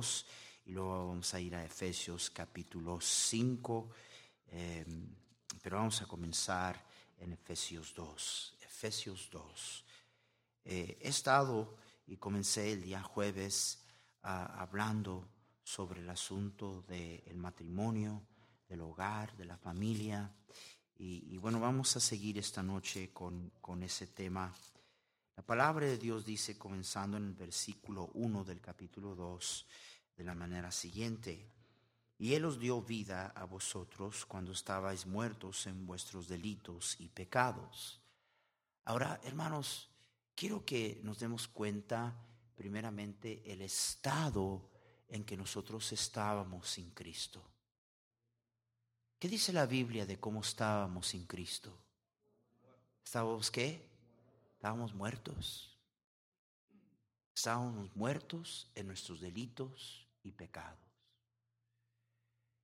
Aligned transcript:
2 0.00 0.26
y 0.64 0.72
luego 0.72 1.08
vamos 1.08 1.34
a 1.34 1.40
ir 1.40 1.54
a 1.54 1.62
Efesios 1.62 2.30
capítulo 2.30 3.02
5, 3.02 3.90
em, 4.50 5.14
pero 5.62 5.76
vamos 5.76 6.00
a 6.00 6.06
comenzar 6.06 6.82
en 7.18 7.32
Efesios 7.32 7.92
2. 7.94 8.56
Efesios 8.62 9.28
2. 9.30 9.84
Eh, 10.64 10.98
he 11.02 11.08
estado 11.08 11.76
y 12.06 12.16
comencé 12.16 12.72
el 12.72 12.82
día 12.82 13.02
jueves 13.02 13.84
hablando 14.22 15.28
sobre 15.62 16.00
el 16.00 16.08
asunto 16.08 16.82
del 16.88 17.36
matrimonio, 17.36 18.22
del 18.68 18.80
hogar, 18.80 19.36
de 19.36 19.44
la 19.44 19.58
familia. 19.58 20.32
Y, 20.96 21.34
y, 21.34 21.36
bueno, 21.36 21.60
vamos 21.60 21.94
a 21.96 22.00
seguir 22.00 22.38
esta 22.38 22.62
noche 22.62 23.12
con, 23.12 23.52
con 23.60 23.82
ese 23.82 24.06
tema 24.06 24.54
la 25.40 25.46
palabra 25.46 25.86
de 25.86 25.96
Dios 25.96 26.26
dice, 26.26 26.58
comenzando 26.58 27.16
en 27.16 27.28
el 27.28 27.32
versículo 27.32 28.10
1 28.12 28.44
del 28.44 28.60
capítulo 28.60 29.14
2, 29.14 29.66
de 30.18 30.22
la 30.22 30.34
manera 30.34 30.70
siguiente, 30.70 31.48
y 32.18 32.34
Él 32.34 32.44
os 32.44 32.60
dio 32.60 32.82
vida 32.82 33.28
a 33.28 33.44
vosotros 33.46 34.26
cuando 34.26 34.52
estabais 34.52 35.06
muertos 35.06 35.66
en 35.66 35.86
vuestros 35.86 36.28
delitos 36.28 36.94
y 37.00 37.08
pecados. 37.08 38.02
Ahora, 38.84 39.18
hermanos, 39.24 39.88
quiero 40.34 40.62
que 40.62 41.00
nos 41.04 41.20
demos 41.20 41.48
cuenta 41.48 42.14
primeramente 42.54 43.42
el 43.50 43.62
estado 43.62 44.68
en 45.08 45.24
que 45.24 45.38
nosotros 45.38 45.90
estábamos 45.90 46.68
sin 46.68 46.90
Cristo. 46.90 47.42
¿Qué 49.18 49.26
dice 49.26 49.54
la 49.54 49.64
Biblia 49.64 50.04
de 50.04 50.20
cómo 50.20 50.42
estábamos 50.42 51.06
sin 51.06 51.24
Cristo? 51.24 51.74
¿Estábamos 53.02 53.50
qué? 53.50 53.89
Estábamos 54.60 54.92
muertos. 54.92 55.74
Estábamos 57.34 57.96
muertos 57.96 58.70
en 58.74 58.88
nuestros 58.88 59.18
delitos 59.18 60.06
y 60.22 60.32
pecados. 60.32 60.78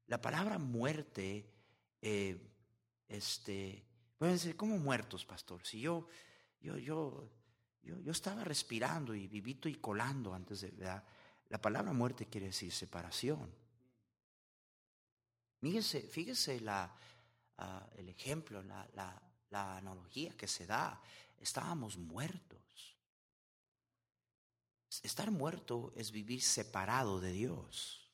La 0.07 0.21
palabra 0.21 0.59
muerte, 0.59 1.51
eh, 2.03 2.39
este, 3.09 3.83
pueden 4.19 4.35
decir, 4.35 4.57
¿cómo 4.57 4.77
muertos, 4.77 5.25
pastor? 5.25 5.65
Si 5.65 5.81
yo, 5.81 6.07
yo, 6.61 6.77
yo, 6.77 7.31
yo, 7.83 7.99
yo 8.01 8.13
estaba 8.13 8.45
respirando 8.45 9.15
y 9.15 9.27
vivito 9.27 9.67
y 9.67 9.77
colando 9.77 10.35
antes 10.35 10.61
de, 10.61 10.73
¿verdad? 10.73 11.03
La 11.49 11.63
palabra 11.63 11.95
muerte 11.95 12.27
quiere 12.27 12.49
decir 12.49 12.71
separación. 12.73 13.51
Fíjese, 15.63 16.03
fíjese 16.03 16.61
la, 16.61 16.95
uh, 17.57 17.99
el 17.99 18.11
ejemplo, 18.11 18.63
la, 18.63 18.87
la 19.49 19.79
analogía 19.79 20.37
que 20.37 20.47
se 20.47 20.67
da 20.67 21.01
estábamos 21.41 21.97
muertos. 21.97 22.97
Estar 25.03 25.31
muerto 25.31 25.93
es 25.97 26.11
vivir 26.11 26.43
separado 26.43 27.21
de 27.21 27.33
Dios. 27.33 28.11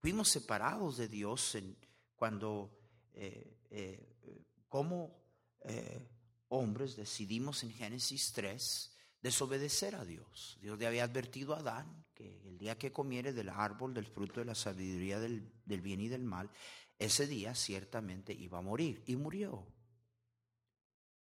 Fuimos 0.00 0.28
separados 0.28 0.96
de 0.96 1.08
Dios 1.08 1.54
en, 1.54 1.76
cuando 2.16 2.76
eh, 3.14 3.58
eh, 3.70 4.44
como 4.68 5.22
eh, 5.64 6.08
hombres 6.48 6.96
decidimos 6.96 7.62
en 7.62 7.72
Génesis 7.72 8.32
3 8.32 8.96
desobedecer 9.20 9.94
a 9.94 10.04
Dios. 10.04 10.58
Dios 10.60 10.78
le 10.78 10.86
había 10.86 11.04
advertido 11.04 11.54
a 11.54 11.60
Adán 11.60 12.04
que 12.14 12.42
el 12.48 12.58
día 12.58 12.76
que 12.76 12.92
comiere 12.92 13.32
del 13.32 13.48
árbol 13.48 13.94
del 13.94 14.06
fruto 14.06 14.40
de 14.40 14.46
la 14.46 14.54
sabiduría 14.54 15.20
del, 15.20 15.52
del 15.64 15.80
bien 15.80 16.00
y 16.00 16.08
del 16.08 16.24
mal, 16.24 16.50
ese 16.98 17.26
día 17.26 17.54
ciertamente 17.54 18.32
iba 18.32 18.58
a 18.58 18.62
morir. 18.62 19.02
Y 19.06 19.16
murió. 19.16 19.66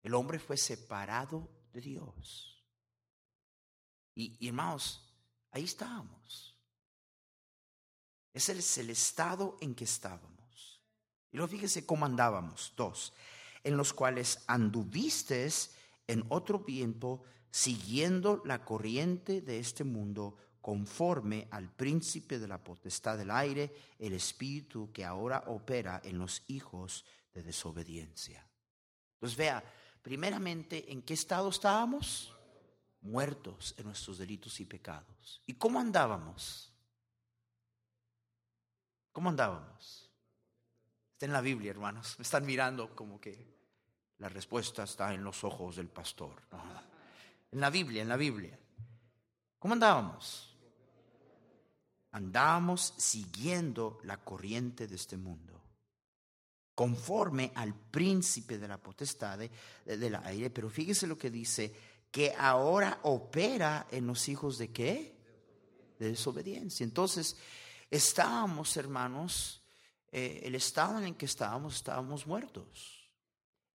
El 0.03 0.13
hombre 0.15 0.39
fue 0.39 0.57
separado 0.57 1.49
de 1.73 1.81
Dios. 1.81 2.63
Y, 4.15 4.47
hermanos, 4.47 5.13
ahí 5.51 5.63
estábamos. 5.63 6.55
Ese 8.33 8.53
es 8.53 8.77
el 8.77 8.89
estado 8.89 9.57
en 9.61 9.75
que 9.75 9.83
estábamos. 9.83 10.81
Y 11.31 11.37
luego 11.37 11.51
fíjese 11.51 11.85
cómo 11.85 12.05
andábamos. 12.05 12.73
Dos, 12.75 13.13
en 13.63 13.77
los 13.77 13.93
cuales 13.93 14.43
anduviste 14.47 15.47
en 16.07 16.25
otro 16.29 16.59
viento, 16.59 17.23
siguiendo 17.51 18.41
la 18.45 18.65
corriente 18.65 19.41
de 19.41 19.59
este 19.59 19.83
mundo, 19.83 20.37
conforme 20.61 21.47
al 21.51 21.69
príncipe 21.69 22.37
de 22.37 22.47
la 22.47 22.63
potestad 22.63 23.17
del 23.17 23.31
aire, 23.31 23.73
el 23.97 24.13
espíritu 24.13 24.91
que 24.91 25.03
ahora 25.03 25.43
opera 25.47 26.01
en 26.03 26.19
los 26.19 26.43
hijos 26.47 27.05
de 27.33 27.43
desobediencia. 27.43 28.47
Entonces 29.15 29.37
vea, 29.37 29.63
Primeramente, 30.01 30.91
¿en 30.91 31.01
qué 31.03 31.13
estado 31.13 31.49
estábamos? 31.49 32.35
Muertos 33.01 33.75
en 33.77 33.85
nuestros 33.85 34.17
delitos 34.17 34.59
y 34.59 34.65
pecados. 34.65 35.41
¿Y 35.45 35.53
cómo 35.53 35.79
andábamos? 35.79 36.73
¿Cómo 39.11 39.29
andábamos? 39.29 40.09
Está 41.13 41.25
en 41.25 41.33
la 41.33 41.41
Biblia, 41.41 41.71
hermanos. 41.71 42.15
Me 42.17 42.23
están 42.23 42.45
mirando 42.45 42.95
como 42.95 43.19
que 43.19 43.51
la 44.17 44.29
respuesta 44.29 44.83
está 44.83 45.13
en 45.13 45.23
los 45.23 45.43
ojos 45.43 45.75
del 45.75 45.89
pastor. 45.89 46.41
En 47.51 47.59
la 47.59 47.69
Biblia, 47.69 48.01
en 48.01 48.09
la 48.09 48.17
Biblia. 48.17 48.57
¿Cómo 49.59 49.73
andábamos? 49.73 50.57
Andábamos 52.11 52.93
siguiendo 52.97 53.99
la 54.03 54.17
corriente 54.17 54.87
de 54.87 54.95
este 54.95 55.17
mundo 55.17 55.60
conforme 56.81 57.51
al 57.53 57.75
príncipe 57.75 58.57
de 58.57 58.67
la 58.67 58.79
potestad 58.79 59.37
del 59.85 60.15
aire. 60.15 60.49
Pero 60.49 60.67
fíjese 60.67 61.05
lo 61.05 61.15
que 61.15 61.29
dice, 61.29 61.71
que 62.09 62.33
ahora 62.35 63.01
opera 63.03 63.85
en 63.91 64.07
los 64.07 64.27
hijos 64.27 64.57
de 64.57 64.71
qué? 64.71 65.15
De 65.99 66.09
desobediencia. 66.09 66.83
Entonces, 66.83 67.37
estábamos, 67.91 68.75
hermanos, 68.77 69.61
eh, 70.11 70.41
el 70.43 70.55
estado 70.55 70.97
en 70.97 71.03
el 71.03 71.15
que 71.15 71.27
estábamos, 71.27 71.75
estábamos 71.75 72.25
muertos. 72.25 73.07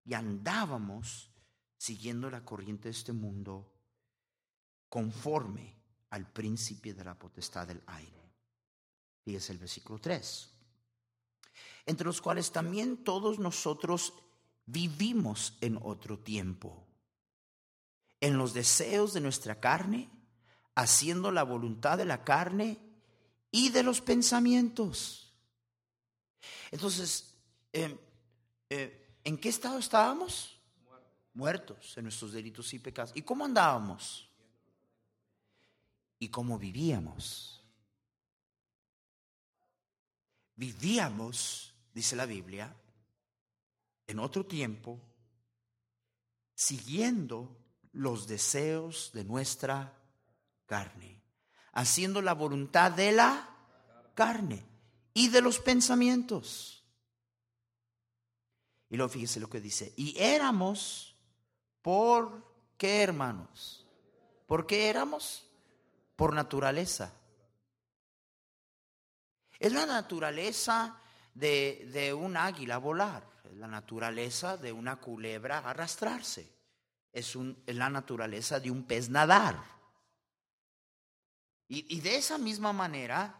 Y 0.06 0.14
andábamos 0.14 1.30
siguiendo 1.76 2.30
la 2.30 2.42
corriente 2.42 2.84
de 2.84 2.92
este 2.92 3.12
mundo 3.12 3.70
conforme 4.88 5.76
al 6.08 6.32
príncipe 6.32 6.94
de 6.94 7.04
la 7.04 7.18
potestad 7.18 7.66
del 7.66 7.82
aire. 7.84 8.32
Fíjese 9.22 9.52
el 9.52 9.58
versículo 9.58 9.98
3 9.98 10.53
entre 11.86 12.06
los 12.06 12.20
cuales 12.20 12.52
también 12.52 12.96
todos 13.04 13.38
nosotros 13.38 14.14
vivimos 14.66 15.56
en 15.60 15.78
otro 15.82 16.18
tiempo, 16.18 16.86
en 18.20 18.38
los 18.38 18.54
deseos 18.54 19.12
de 19.12 19.20
nuestra 19.20 19.60
carne, 19.60 20.10
haciendo 20.74 21.30
la 21.30 21.42
voluntad 21.42 21.98
de 21.98 22.04
la 22.04 22.24
carne 22.24 22.78
y 23.50 23.68
de 23.68 23.82
los 23.82 24.00
pensamientos. 24.00 25.32
Entonces, 26.70 27.34
em, 27.72 27.96
eh, 28.70 29.18
¿en 29.24 29.38
qué 29.38 29.48
estado 29.48 29.78
estábamos? 29.78 30.58
Muertos 31.34 31.96
en 31.96 32.04
nuestros 32.04 32.32
delitos 32.32 32.72
y 32.74 32.78
pecados. 32.78 33.12
¿Y 33.14 33.22
cómo 33.22 33.44
andábamos? 33.44 34.28
¿Y 36.18 36.28
cómo 36.28 36.58
vivíamos? 36.58 37.62
Vivíamos 40.56 41.73
dice 41.94 42.16
la 42.16 42.26
Biblia, 42.26 42.76
en 44.06 44.18
otro 44.18 44.44
tiempo, 44.44 45.00
siguiendo 46.54 47.56
los 47.92 48.26
deseos 48.26 49.10
de 49.14 49.24
nuestra 49.24 49.96
carne, 50.66 51.22
haciendo 51.72 52.20
la 52.20 52.34
voluntad 52.34 52.92
de 52.92 53.12
la 53.12 53.48
carne 54.14 54.62
y 55.14 55.28
de 55.28 55.40
los 55.40 55.58
pensamientos. 55.58 56.84
Y 58.90 58.96
luego 58.96 59.12
fíjese 59.12 59.40
lo 59.40 59.48
que 59.48 59.60
dice, 59.62 59.94
y 59.96 60.18
éramos, 60.18 61.16
¿por 61.80 62.44
qué 62.76 63.02
hermanos? 63.02 63.86
¿Por 64.46 64.66
qué 64.66 64.90
éramos? 64.90 65.44
por 66.16 66.32
naturaleza. 66.32 67.12
Es 69.58 69.72
la 69.72 69.86
naturaleza 69.86 71.00
de, 71.34 71.88
de 71.92 72.14
un 72.14 72.36
águila 72.36 72.78
volar, 72.78 73.28
la 73.56 73.66
naturaleza 73.66 74.56
de 74.56 74.72
una 74.72 74.96
culebra 74.96 75.58
arrastrarse, 75.58 76.48
es, 77.12 77.36
un, 77.36 77.62
es 77.66 77.76
la 77.76 77.90
naturaleza 77.90 78.60
de 78.60 78.70
un 78.70 78.84
pez 78.84 79.08
nadar. 79.08 79.62
Y, 81.68 81.96
y 81.96 82.00
de 82.00 82.16
esa 82.16 82.38
misma 82.38 82.72
manera, 82.72 83.38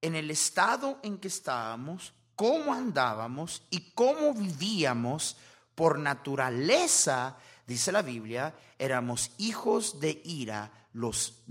en 0.00 0.14
el 0.14 0.30
estado 0.30 0.98
en 1.02 1.18
que 1.18 1.28
estábamos, 1.28 2.12
cómo 2.34 2.72
andábamos 2.72 3.62
y 3.70 3.90
cómo 3.92 4.32
vivíamos 4.32 5.36
por 5.74 5.98
naturaleza, 5.98 7.36
dice 7.66 7.92
la 7.92 8.02
Biblia, 8.02 8.54
éramos 8.78 9.32
hijos 9.38 10.00
de 10.00 10.20
ira, 10.24 10.88
los, 10.92 11.42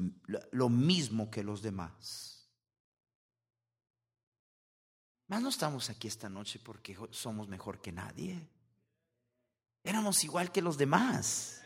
lo 0.52 0.70
mismo 0.70 1.30
que 1.30 1.44
los 1.44 1.62
demás. 1.62 2.37
Más 5.28 5.42
no 5.42 5.50
estamos 5.50 5.90
aquí 5.90 6.08
esta 6.08 6.30
noche 6.30 6.60
porque 6.64 6.98
somos 7.12 7.48
mejor 7.48 7.82
que 7.82 7.92
nadie. 7.92 8.48
Éramos 9.84 10.24
igual 10.24 10.52
que 10.52 10.62
los 10.62 10.78
demás. 10.78 11.62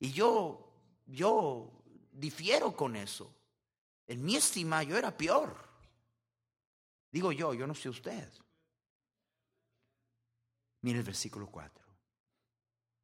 Y 0.00 0.12
yo, 0.12 0.72
yo 1.06 1.70
difiero 2.12 2.74
con 2.74 2.96
eso. 2.96 3.32
En 4.06 4.24
mi 4.24 4.36
estima 4.36 4.82
yo 4.82 4.96
era 4.96 5.16
peor. 5.16 5.56
Digo 7.12 7.32
yo, 7.32 7.54
yo 7.54 7.66
no 7.66 7.74
sé 7.74 7.88
usted. 7.88 8.28
Mire 10.82 10.98
el 10.98 11.04
versículo 11.04 11.46
4. 11.46 11.84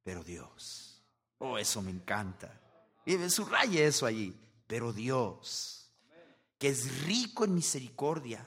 Pero 0.03 0.23
Dios. 0.23 1.01
Oh, 1.39 1.57
eso 1.57 1.81
me 1.81 1.91
encanta. 1.91 2.59
Y 3.05 3.29
subraye 3.29 3.85
eso 3.85 4.05
allí. 4.05 4.35
Pero 4.65 4.91
Dios, 4.91 5.89
que 6.57 6.69
es 6.69 7.05
rico 7.05 7.45
en 7.45 7.55
misericordia, 7.55 8.45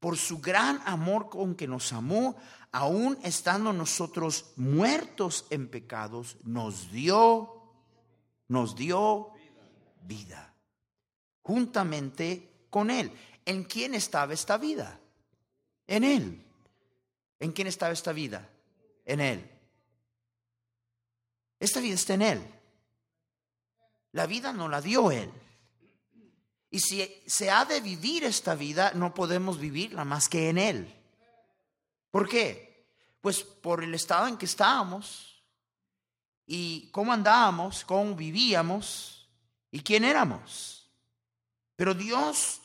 por 0.00 0.16
su 0.16 0.40
gran 0.40 0.80
amor 0.84 1.28
con 1.28 1.54
que 1.54 1.66
nos 1.66 1.92
amó, 1.92 2.36
aún 2.72 3.18
estando 3.22 3.72
nosotros 3.72 4.52
muertos 4.56 5.46
en 5.50 5.68
pecados, 5.68 6.36
nos 6.44 6.90
dio, 6.92 7.62
nos 8.48 8.76
dio 8.76 9.30
vida, 10.02 10.54
juntamente 11.42 12.66
con 12.70 12.90
Él. 12.90 13.12
¿En 13.44 13.64
quién 13.64 13.94
estaba 13.94 14.34
esta 14.34 14.58
vida? 14.58 15.00
En 15.86 16.04
Él. 16.04 16.44
¿En 17.40 17.52
quién 17.52 17.66
estaba 17.66 17.92
esta 17.92 18.12
vida? 18.12 18.48
En 19.04 19.20
Él. 19.20 19.50
Esta 21.58 21.80
vida 21.80 21.94
está 21.94 22.14
en 22.14 22.22
Él. 22.22 22.54
La 24.12 24.26
vida 24.26 24.52
no 24.52 24.68
la 24.68 24.80
dio 24.80 25.10
Él. 25.10 25.30
Y 26.70 26.80
si 26.80 27.22
se 27.26 27.50
ha 27.50 27.64
de 27.64 27.80
vivir 27.80 28.24
esta 28.24 28.54
vida, 28.54 28.92
no 28.94 29.14
podemos 29.14 29.58
vivirla 29.58 30.04
más 30.04 30.28
que 30.28 30.48
en 30.50 30.58
Él. 30.58 30.94
¿Por 32.10 32.28
qué? 32.28 32.86
Pues 33.20 33.42
por 33.42 33.82
el 33.82 33.94
estado 33.94 34.26
en 34.26 34.36
que 34.36 34.46
estábamos 34.46 35.42
y 36.46 36.90
cómo 36.90 37.12
andábamos, 37.12 37.84
cómo 37.84 38.14
vivíamos 38.14 39.28
y 39.70 39.80
quién 39.80 40.04
éramos. 40.04 40.90
Pero 41.76 41.94
Dios, 41.94 42.60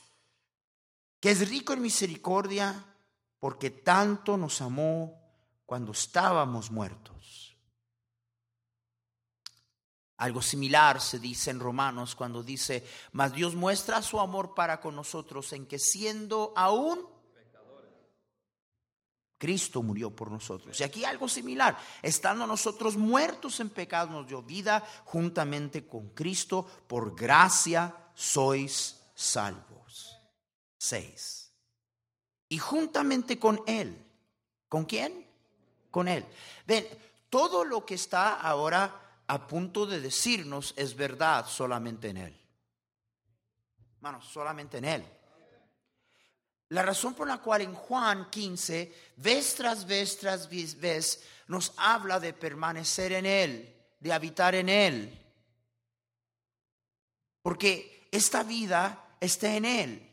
que 1.19 1.31
es 1.31 1.49
rico 1.49 1.73
en 1.73 1.81
misericordia, 1.81 2.83
porque 3.39 3.69
tanto 3.69 4.37
nos 4.37 4.61
amó 4.61 5.21
cuando 5.65 5.91
estábamos 5.91 6.71
muertos 6.71 7.52
algo 10.17 10.41
similar 10.41 11.01
se 11.01 11.19
dice 11.19 11.51
en 11.51 11.59
Romanos 11.59 12.15
cuando 12.15 12.43
dice, 12.43 12.85
mas 13.13 13.33
Dios 13.33 13.55
muestra 13.55 14.01
su 14.01 14.19
amor 14.19 14.53
para 14.53 14.79
con 14.79 14.95
nosotros 14.95 15.51
en 15.53 15.65
que 15.65 15.79
siendo 15.79 16.53
aún 16.55 17.13
Cristo 19.43 19.83
murió 19.83 20.09
por 20.09 20.31
nosotros. 20.31 20.79
Y 20.79 20.85
aquí 20.85 21.03
algo 21.03 21.27
similar, 21.27 21.77
estando 22.01 22.47
nosotros 22.47 22.95
muertos 22.95 23.59
en 23.59 23.71
pecado, 23.71 24.09
nos 24.09 24.25
dio 24.25 24.41
vida 24.41 24.81
juntamente 25.03 25.85
con 25.85 26.11
Cristo, 26.11 26.65
por 26.87 27.13
gracia 27.13 27.93
sois 28.13 29.03
salvos. 29.13 30.17
Seis. 30.77 31.51
Y 32.47 32.57
juntamente 32.57 33.37
con 33.37 33.61
Él. 33.67 34.09
¿Con 34.69 34.85
quién? 34.85 35.27
Con 35.91 36.07
Él. 36.07 36.25
Ven, 36.65 36.87
todo 37.29 37.65
lo 37.65 37.85
que 37.85 37.95
está 37.95 38.39
ahora 38.39 39.02
a 39.27 39.47
punto 39.47 39.85
de 39.85 40.01
decirnos 40.01 40.73
es 40.75 40.95
verdad 40.95 41.45
solamente 41.47 42.09
en 42.09 42.17
Él. 42.17 42.41
Hermanos, 43.95 44.25
solamente 44.25 44.77
en 44.77 44.85
Él. 44.85 45.05
La 46.69 46.81
razón 46.81 47.13
por 47.13 47.27
la 47.27 47.37
cual 47.37 47.61
en 47.61 47.73
Juan 47.73 48.29
15, 48.29 49.13
vez 49.17 49.55
tras 49.55 49.85
vez 49.85 50.17
tras 50.17 50.49
vez, 50.49 51.23
nos 51.47 51.73
habla 51.77 52.19
de 52.19 52.33
permanecer 52.33 53.11
en 53.13 53.25
Él, 53.25 53.75
de 53.99 54.11
habitar 54.11 54.55
en 54.55 54.69
Él. 54.69 55.19
Porque 57.41 58.07
esta 58.11 58.43
vida 58.43 59.17
está 59.19 59.55
en 59.55 59.65
Él. 59.65 60.09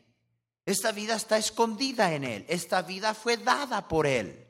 Esta 0.66 0.92
vida 0.92 1.14
está 1.14 1.38
escondida 1.38 2.12
en 2.12 2.24
Él. 2.24 2.44
Esta 2.48 2.82
vida 2.82 3.14
fue 3.14 3.38
dada 3.38 3.88
por 3.88 4.06
Él. 4.06 4.46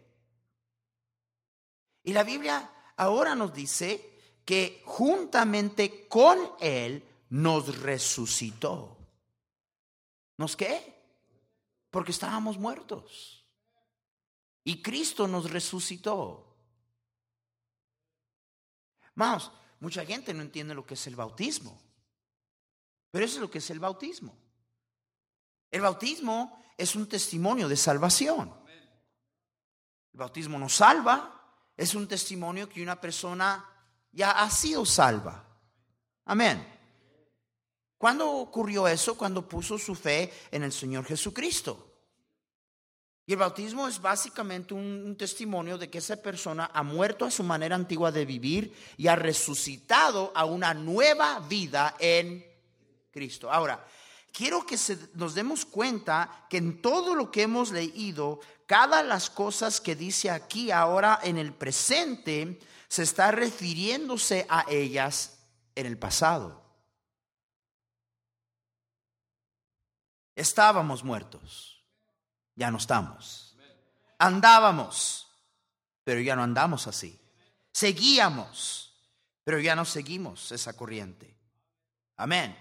Y 2.03 2.13
la 2.13 2.25
Biblia 2.25 2.71
ahora 2.97 3.35
nos 3.35 3.55
dice 3.55 4.10
que 4.51 4.83
juntamente 4.85 6.09
con 6.09 6.37
Él 6.59 7.09
nos 7.29 7.79
resucitó. 7.79 8.99
¿Nos 10.39 10.57
qué? 10.57 10.93
Porque 11.89 12.11
estábamos 12.11 12.59
muertos. 12.59 13.47
Y 14.65 14.83
Cristo 14.83 15.29
nos 15.29 15.53
resucitó. 15.53 16.53
Vamos, 19.15 19.53
mucha 19.79 20.05
gente 20.05 20.35
no 20.35 20.43
entiende 20.43 20.75
lo 20.75 20.85
que 20.85 20.95
es 20.95 21.07
el 21.07 21.15
bautismo. 21.15 21.81
Pero 23.13 23.25
eso 23.25 23.37
es 23.37 23.43
lo 23.43 23.51
que 23.53 23.59
es 23.59 23.71
el 23.71 23.79
bautismo. 23.79 24.37
El 25.71 25.83
bautismo 25.83 26.61
es 26.77 26.97
un 26.97 27.09
testimonio 27.09 27.69
de 27.69 27.77
salvación. 27.77 28.53
El 30.13 30.19
bautismo 30.19 30.59
nos 30.59 30.75
salva, 30.75 31.41
es 31.77 31.95
un 31.95 32.09
testimonio 32.09 32.69
que 32.69 32.83
una 32.83 33.01
persona 33.01 33.70
ya 34.13 34.31
ha 34.33 34.51
sido 34.51 34.85
salva. 34.85 35.45
Amén. 36.25 36.67
¿Cuándo 37.99 38.31
ocurrió 38.31 38.89
eso? 38.89 39.17
Cuando 39.17 39.47
puso 39.47 39.79
su 39.79 39.95
fe 39.95 40.33
en 40.51 40.63
el 40.63 40.73
Señor 40.73 41.05
Jesucristo. 41.05 41.91
Y 43.27 43.33
el 43.33 43.39
bautismo 43.39 43.87
es 43.87 44.01
básicamente 44.01 44.75
un, 44.75 45.15
testimonio 45.17 45.79
de 45.79 45.89
que 45.89 45.99
esa 45.99 46.17
persona 46.17 46.71
ha 46.75 46.83
muerto 46.83 47.25
a 47.25 47.31
su 47.31 47.45
manera 47.45 47.77
antigua 47.77 48.11
de 48.11 48.25
vivir 48.25 48.75
y 48.97 49.07
ha 49.07 49.15
resucitado 49.15 50.33
a 50.35 50.45
una 50.45 50.75
nueva 50.75 51.39
vida 51.41 51.95
en 52.01 52.45
Cristo. 53.13 53.53
Ahora, 53.53 53.87
quiero 54.33 54.67
que 54.67 54.77
nos 55.15 55.35
demos 55.35 55.65
cuenta 55.65 56.47
que 56.49 56.57
en 56.57 56.83
todo 56.83 57.15
lo 57.15 57.31
que 57.31 57.43
hemos 57.43 57.71
leído, 57.71 58.41
cada 58.67 59.03
las 59.03 59.31
cosas 59.31 59.81
que 59.81 59.95
dice 59.95 60.31
aquí 60.31 60.71
ahora 60.71 61.21
en 61.23 61.39
el 61.39 61.53
presente, 61.53 62.59
se 62.91 63.05
está 63.05 63.31
refiriéndose 63.31 64.47
a 64.51 64.67
ellas 64.69 65.39
en 65.77 65.87
el 65.87 65.97
pasado. 65.97 66.61
Estábamos 70.35 71.05
muertos, 71.05 71.85
ya 72.57 72.69
no 72.73 72.79
estamos. 72.79 73.57
Andábamos, 74.19 75.29
pero 76.03 76.21
ya 76.21 76.35
no 76.35 76.43
andamos 76.43 76.89
así. 76.89 77.19
Seguíamos, 77.71 78.93
pero 79.45 79.61
ya 79.61 79.77
no 79.77 79.85
seguimos 79.85 80.51
esa 80.51 80.73
corriente. 80.73 81.39
Amén. 82.17 82.59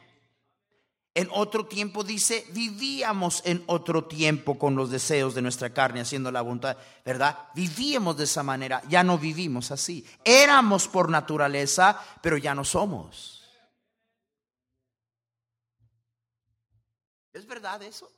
En 1.19 1.27
otro 1.33 1.65
tiempo 1.65 2.01
dice, 2.01 2.45
vivíamos 2.53 3.41
en 3.43 3.61
otro 3.67 4.05
tiempo 4.05 4.57
con 4.57 4.77
los 4.77 4.89
deseos 4.89 5.35
de 5.35 5.41
nuestra 5.41 5.73
carne, 5.73 5.99
haciendo 5.99 6.31
la 6.31 6.41
voluntad, 6.41 6.77
¿verdad? 7.03 7.49
Vivíamos 7.53 8.15
de 8.15 8.23
esa 8.23 8.41
manera, 8.41 8.81
ya 8.87 9.03
no 9.03 9.17
vivimos 9.17 9.69
así. 9.69 10.07
Éramos 10.23 10.87
por 10.87 11.09
naturaleza, 11.09 12.01
pero 12.21 12.37
ya 12.37 12.55
no 12.55 12.63
somos. 12.63 13.45
¿Es 17.33 17.45
verdad 17.45 17.83
eso? 17.83 18.09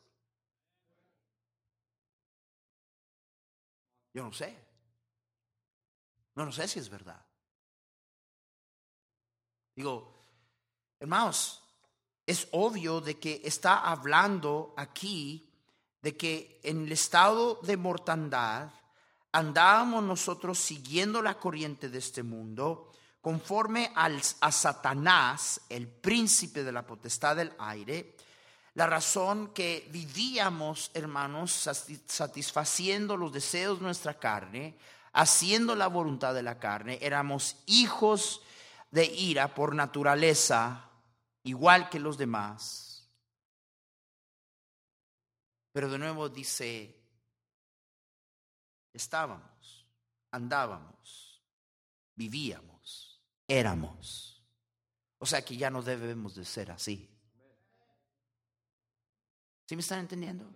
Yo 4.13 4.21
no 4.21 4.31
sé. 4.31 4.55
No, 6.35 6.45
no 6.45 6.51
sé 6.51 6.67
si 6.67 6.77
es 6.77 6.87
verdad. 6.87 7.25
Digo, 9.75 10.23
hermanos, 10.99 11.60
es 12.25 12.47
obvio 12.51 13.01
de 13.01 13.19
que 13.19 13.41
está 13.43 13.79
hablando 13.79 14.73
aquí 14.77 15.47
de 16.01 16.17
que 16.17 16.59
en 16.63 16.85
el 16.85 16.91
estado 16.91 17.59
de 17.63 17.77
mortandad 17.77 18.69
andábamos 19.31 20.03
nosotros 20.03 20.59
siguiendo 20.59 21.21
la 21.21 21.37
corriente 21.37 21.89
de 21.89 21.99
este 21.99 22.23
mundo, 22.23 22.91
conforme 23.21 23.91
al, 23.95 24.19
a 24.41 24.51
Satanás, 24.51 25.61
el 25.69 25.87
príncipe 25.87 26.63
de 26.63 26.71
la 26.71 26.85
potestad 26.85 27.35
del 27.35 27.53
aire, 27.59 28.15
la 28.73 28.87
razón 28.87 29.49
que 29.53 29.87
vivíamos, 29.91 30.91
hermanos, 30.93 31.69
satisfaciendo 32.07 33.17
los 33.17 33.31
deseos 33.31 33.79
de 33.79 33.85
nuestra 33.85 34.17
carne, 34.17 34.77
haciendo 35.13 35.75
la 35.75 35.87
voluntad 35.87 36.33
de 36.33 36.43
la 36.43 36.57
carne, 36.57 36.97
éramos 37.01 37.57
hijos 37.65 38.41
de 38.89 39.05
ira 39.05 39.53
por 39.53 39.75
naturaleza, 39.75 40.90
igual 41.43 41.89
que 41.89 41.99
los 41.99 42.17
demás. 42.17 43.09
Pero 45.71 45.89
de 45.89 45.97
nuevo 45.97 46.29
dice, 46.29 47.01
estábamos, 48.93 49.87
andábamos, 50.31 51.41
vivíamos, 52.15 53.21
éramos. 53.47 54.43
O 55.17 55.25
sea 55.25 55.43
que 55.45 55.55
ya 55.55 55.69
no 55.69 55.81
debemos 55.81 56.35
de 56.35 56.45
ser 56.45 56.71
así. 56.71 57.07
¿Sí 59.67 59.75
me 59.75 59.81
están 59.81 59.99
entendiendo? 59.99 60.51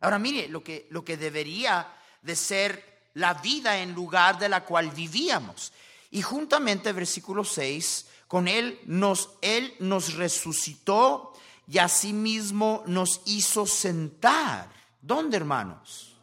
Ahora 0.00 0.18
mire, 0.18 0.48
lo 0.48 0.62
que, 0.62 0.86
lo 0.90 1.04
que 1.04 1.16
debería 1.16 1.92
de 2.20 2.36
ser 2.36 3.10
la 3.14 3.34
vida 3.34 3.78
en 3.78 3.92
lugar 3.92 4.38
de 4.38 4.48
la 4.48 4.64
cual 4.64 4.90
vivíamos. 4.90 5.72
Y 6.10 6.22
juntamente, 6.22 6.92
versículo 6.92 7.44
6, 7.44 8.06
con 8.32 8.48
Él 8.48 8.80
nos, 8.86 9.28
Él 9.42 9.74
nos 9.78 10.14
resucitó 10.14 11.34
y 11.66 11.76
asimismo 11.76 12.82
nos 12.86 13.20
hizo 13.26 13.66
sentar. 13.66 14.72
¿Dónde, 15.02 15.36
hermanos? 15.36 16.16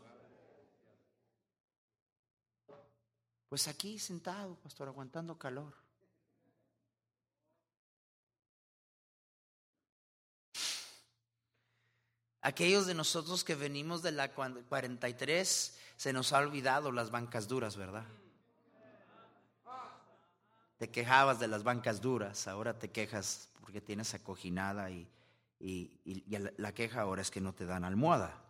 Pues 3.48 3.68
aquí 3.68 4.00
sentado, 4.00 4.56
pastor, 4.56 4.88
aguantando 4.88 5.38
calor. 5.38 5.76
Aquellos 12.42 12.88
de 12.88 12.96
nosotros 12.96 13.44
que 13.44 13.54
venimos 13.54 14.02
de 14.02 14.14
la 14.14 14.34
43, 14.34 15.78
se 15.96 16.12
nos 16.12 16.34
ha 16.34 16.40
olvidado 16.40 16.92
las 16.92 17.12
bancas 17.12 17.48
duras, 17.48 17.76
¿verdad? 17.76 18.08
Te 20.80 20.90
quejabas 20.90 21.40
de 21.40 21.50
las 21.50 21.64
bancas 21.64 22.00
duras, 22.00 22.48
ahora 22.48 22.80
te 22.80 22.90
quejas 22.90 23.50
porque 23.60 23.82
tienes 23.82 24.14
acojinada 24.14 24.90
y, 24.90 25.10
y, 25.60 26.00
la 26.58 26.74
queja 26.74 27.02
ahora 27.02 27.22
es 27.22 27.30
que 27.30 27.42
no 27.42 27.54
te 27.54 27.66
dan 27.66 27.84
almohada. 27.84 28.42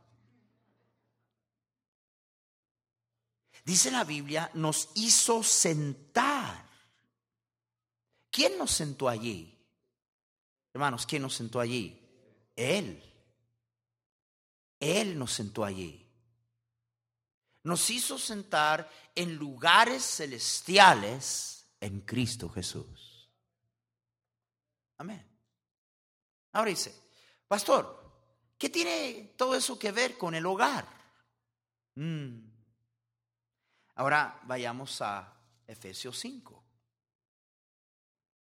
Dice 3.66 3.90
la 3.90 4.04
Biblia, 4.04 4.52
nos 4.54 4.90
hizo 4.94 5.42
sentar. 5.42 6.70
¿Quién 8.30 8.60
nos 8.60 8.72
sentó 8.72 9.10
allí? 9.10 9.58
Hermanos, 10.72 11.08
¿quién 11.08 11.24
nos 11.24 11.34
sentó 11.34 11.60
allí? 11.60 12.00
Él. 12.56 13.04
Él 14.80 15.18
nos 15.18 15.34
sentó 15.34 15.66
allí. 15.66 16.08
Nos 17.64 17.90
hizo 17.90 18.20
sentar 18.20 18.88
en 19.16 19.36
lugares 19.36 20.04
celestiales 20.04 21.59
en 21.80 22.02
Cristo 22.02 22.50
Jesús. 22.50 23.30
Amén. 24.98 25.26
Ahora 26.52 26.70
dice, 26.70 26.94
pastor, 27.48 28.12
¿qué 28.58 28.70
tiene 28.70 29.34
todo 29.38 29.56
eso 29.56 29.78
que 29.80 29.92
ver 29.92 30.18
con 30.18 30.36
el 30.36 30.46
hogar? 30.46 30.86
Mm. 31.96 32.50
Ahora 33.96 34.42
vayamos 34.46 35.02
a 35.02 35.38
Efesios 35.68 36.18
5. 36.20 36.64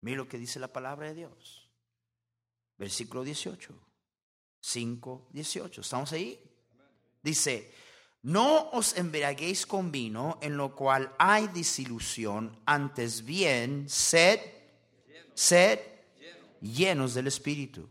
Mira 0.02 0.18
lo 0.18 0.28
que 0.28 0.38
dice 0.38 0.60
la 0.60 0.72
palabra 0.72 1.08
de 1.08 1.14
Dios. 1.14 1.70
Versículo 2.76 3.24
18. 3.24 3.74
5, 4.60 5.28
18. 5.32 5.80
¿Estamos 5.80 6.12
ahí? 6.12 6.40
Dice, 7.22 7.72
no 8.24 8.70
os 8.72 8.96
embriaguéis 8.96 9.66
con 9.66 9.92
vino 9.92 10.38
en 10.40 10.56
lo 10.56 10.74
cual 10.74 11.12
hay 11.18 11.48
disilusión, 11.48 12.58
antes 12.64 13.22
bien, 13.22 13.86
sed, 13.88 14.40
sed 15.34 15.78
llenos 16.60 17.12
del 17.12 17.26
Espíritu. 17.26 17.86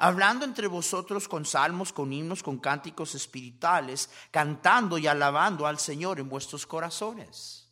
Hablando 0.00 0.44
entre 0.44 0.66
vosotros 0.66 1.28
con 1.28 1.44
salmos, 1.44 1.92
con 1.92 2.12
himnos, 2.12 2.42
con 2.42 2.58
cánticos 2.58 3.14
espirituales, 3.14 4.10
cantando 4.32 4.98
y 4.98 5.06
alabando 5.06 5.66
al 5.66 5.78
Señor 5.78 6.18
en 6.18 6.28
vuestros 6.28 6.66
corazones. 6.66 7.68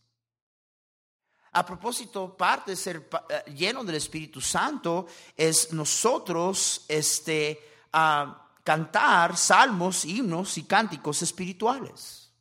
A 1.50 1.66
propósito, 1.66 2.36
parte 2.36 2.72
de 2.72 2.76
ser 2.76 3.08
eh, 3.28 3.50
lleno 3.52 3.82
del 3.82 3.96
Espíritu 3.96 4.40
Santo 4.40 5.06
es 5.36 5.72
nosotros, 5.72 6.84
este, 6.86 7.58
a 7.92 8.45
cantar 8.66 9.36
salmos, 9.36 10.04
himnos 10.04 10.58
y 10.58 10.64
cánticos 10.64 11.22
espirituales. 11.22 12.32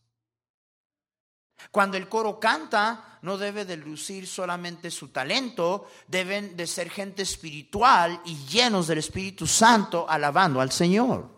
Cuando 1.70 1.98
el 1.98 2.10
coro 2.10 2.39
canta, 2.39 3.20
no 3.22 3.38
debe 3.38 3.63
de 3.63 3.77
lucir 3.77 4.25
solamente 4.25 4.89
su 4.89 5.10
talento, 5.10 5.86
deben 6.08 6.58
de 6.58 6.65
ser 6.65 6.89
gente 6.89 7.22
espiritual 7.22 8.20
y 8.25 8.38
llenos 8.48 8.88
del 8.88 8.98
Espíritu 8.98 9.46
Santo 9.46 10.10
alabando 10.10 10.62
al 10.62 10.72
Señor. 10.72 11.29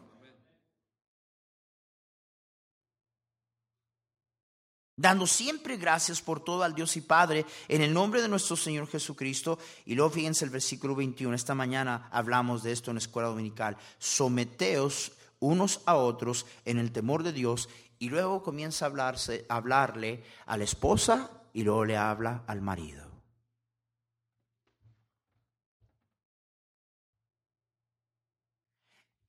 Dando 4.98 5.28
siempre 5.28 5.78
gracias 5.78 6.22
por 6.22 6.44
todo 6.44 6.64
al 6.64 6.74
Dios 6.74 6.98
y 6.98 7.02
Padre 7.02 7.46
en 7.68 7.82
el 7.82 7.94
nombre 7.94 8.22
de 8.22 8.28
nuestro 8.28 8.58
Señor 8.58 8.88
Jesucristo. 8.88 9.60
Y 9.86 9.96
luego 9.96 10.10
fíjense 10.10 10.44
el 10.44 10.52
versículo 10.52 10.96
21, 10.96 11.34
esta 11.34 11.56
mañana 11.56 12.10
hablamos 12.12 12.64
de 12.64 12.74
esto 12.74 12.92
en 12.92 12.96
la 12.96 13.00
escuela 13.02 13.30
dominical. 13.30 13.78
Someteos 14.00 15.14
unos 15.40 15.82
a 15.86 15.96
otros 15.96 16.48
en 16.66 16.80
el 16.80 16.92
temor 16.92 17.24
de 17.24 17.32
Dios 17.32 17.70
y 18.00 18.10
luego 18.10 18.44
comienza 18.44 18.86
a, 18.86 18.90
hablarse, 18.90 19.46
a 19.48 19.56
hablarle 19.56 20.24
a 20.48 20.58
la 20.58 20.64
esposa 20.64 21.32
y 21.54 21.64
luego 21.64 21.86
le 21.86 21.96
habla 21.96 22.44
al 22.48 22.62
marido. 22.62 23.06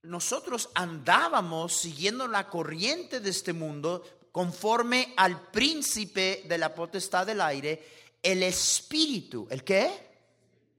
Nosotros 0.02 0.70
andábamos 0.74 1.74
siguiendo 1.74 2.28
la 2.28 2.48
corriente 2.48 3.20
de 3.20 3.28
este 3.28 3.52
mundo 3.52 4.02
conforme 4.38 5.14
al 5.16 5.50
príncipe 5.50 6.44
de 6.46 6.58
la 6.58 6.72
potestad 6.72 7.26
del 7.26 7.40
aire, 7.40 8.14
el 8.22 8.44
espíritu. 8.44 9.48
¿El 9.50 9.64
qué? 9.64 9.90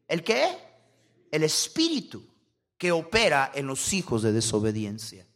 ¿El 0.08 0.24
qué? 0.24 0.58
El 1.30 1.44
espíritu 1.44 2.26
que 2.78 2.94
opera 2.94 3.52
en 3.54 3.68
los 3.68 3.92
hijos 3.92 4.22
de 4.22 4.32
desobediencia. 4.32 5.28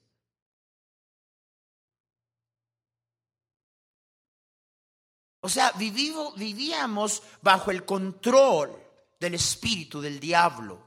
O 5.41 5.49
sea, 5.49 5.73
vivíamos 5.73 7.23
bajo 7.41 7.71
el 7.71 7.83
control 7.83 8.73
del 9.19 9.33
espíritu 9.33 9.99
del 9.99 10.21
diablo, 10.21 10.81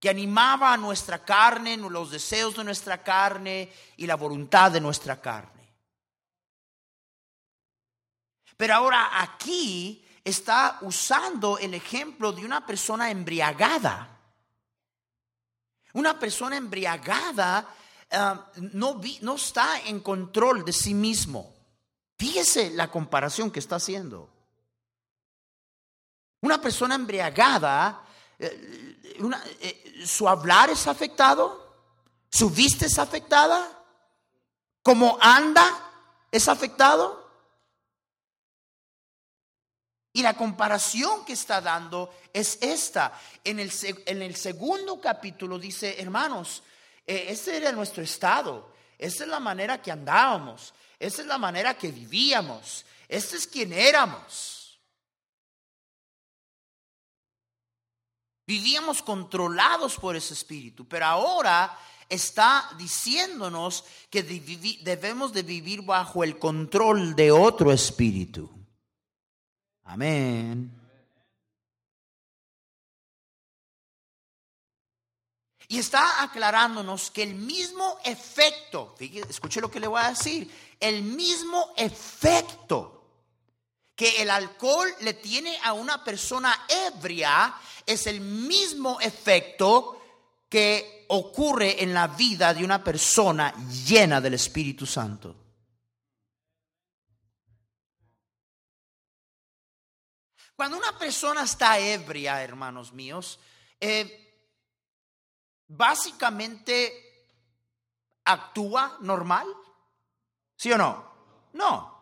que 0.00 0.08
animaba 0.08 0.72
a 0.72 0.78
nuestra 0.78 1.22
carne, 1.22 1.76
los 1.76 2.10
deseos 2.10 2.56
de 2.56 2.64
nuestra 2.64 3.02
carne 3.02 3.70
y 3.98 4.06
la 4.06 4.14
voluntad 4.14 4.72
de 4.72 4.80
nuestra 4.80 5.20
carne. 5.20 5.57
Pero 8.58 8.74
ahora 8.74 9.22
aquí 9.22 10.04
está 10.24 10.78
usando 10.82 11.58
el 11.58 11.74
ejemplo 11.74 12.32
de 12.32 12.44
una 12.44 12.66
persona 12.66 13.08
embriagada. 13.08 14.18
Una 15.92 16.18
persona 16.18 16.56
embriagada 16.56 17.66
ah, 18.10 18.50
no, 18.56 19.00
no 19.22 19.34
está 19.36 19.80
en 19.82 20.00
control 20.00 20.64
de 20.64 20.72
sí 20.72 20.92
mismo. 20.92 21.54
Fíjese 22.18 22.70
la 22.70 22.90
comparación 22.90 23.52
que 23.52 23.60
está 23.60 23.76
haciendo. 23.76 24.28
Una 26.40 26.60
persona 26.60 26.96
embriagada, 26.96 28.04
eh, 28.40 28.98
eh, 29.60 30.02
su 30.04 30.28
hablar 30.28 30.68
es 30.70 30.88
afectado, 30.88 31.76
su 32.28 32.50
vista 32.50 32.86
es 32.86 32.98
afectada, 32.98 33.84
cómo 34.82 35.16
anda 35.20 35.64
es 36.32 36.48
afectado. 36.48 37.27
Y 40.18 40.22
la 40.22 40.34
comparación 40.34 41.24
que 41.24 41.34
está 41.34 41.60
dando 41.60 42.12
es 42.32 42.58
esta. 42.60 43.16
En 43.44 43.60
el, 43.60 43.70
en 44.04 44.20
el 44.20 44.34
segundo 44.34 45.00
capítulo 45.00 45.60
dice, 45.60 45.94
hermanos, 46.02 46.64
ese 47.06 47.56
era 47.56 47.70
nuestro 47.70 48.02
estado, 48.02 48.74
esa 48.98 49.22
es 49.22 49.30
la 49.30 49.38
manera 49.38 49.80
que 49.80 49.92
andábamos, 49.92 50.74
esa 50.98 51.22
es 51.22 51.28
la 51.28 51.38
manera 51.38 51.78
que 51.78 51.92
vivíamos, 51.92 52.84
este 53.06 53.36
es 53.36 53.46
quien 53.46 53.72
éramos. 53.72 54.80
Vivíamos 58.44 59.02
controlados 59.02 59.94
por 59.98 60.16
ese 60.16 60.34
espíritu, 60.34 60.84
pero 60.88 61.06
ahora 61.06 61.78
está 62.08 62.68
diciéndonos 62.76 63.84
que 64.10 64.24
debemos 64.24 65.32
de 65.32 65.44
vivir 65.44 65.82
bajo 65.82 66.24
el 66.24 66.40
control 66.40 67.14
de 67.14 67.30
otro 67.30 67.70
espíritu. 67.70 68.57
Amén. 69.88 70.70
Y 75.66 75.78
está 75.78 76.22
aclarándonos 76.22 77.10
que 77.10 77.22
el 77.22 77.34
mismo 77.34 77.98
efecto, 78.04 78.94
escuche 78.98 79.60
lo 79.60 79.70
que 79.70 79.80
le 79.80 79.86
voy 79.86 80.00
a 80.02 80.10
decir, 80.10 80.50
el 80.78 81.02
mismo 81.02 81.72
efecto 81.76 83.02
que 83.94 84.22
el 84.22 84.30
alcohol 84.30 84.88
le 85.00 85.14
tiene 85.14 85.58
a 85.64 85.72
una 85.72 86.04
persona 86.04 86.66
ebria 86.68 87.54
es 87.84 88.06
el 88.06 88.20
mismo 88.20 89.00
efecto 89.00 90.00
que 90.50 91.06
ocurre 91.08 91.82
en 91.82 91.94
la 91.94 92.08
vida 92.08 92.52
de 92.52 92.62
una 92.64 92.84
persona 92.84 93.54
llena 93.86 94.20
del 94.20 94.34
Espíritu 94.34 94.84
Santo. 94.84 95.47
Cuando 100.58 100.76
una 100.76 100.98
persona 100.98 101.44
está 101.44 101.78
ebria, 101.78 102.42
hermanos 102.42 102.92
míos, 102.92 103.38
eh, 103.78 104.44
básicamente 105.68 107.26
actúa 108.24 108.98
normal, 109.00 109.46
¿sí 110.56 110.72
o 110.72 110.76
no? 110.76 111.12
No. 111.52 111.96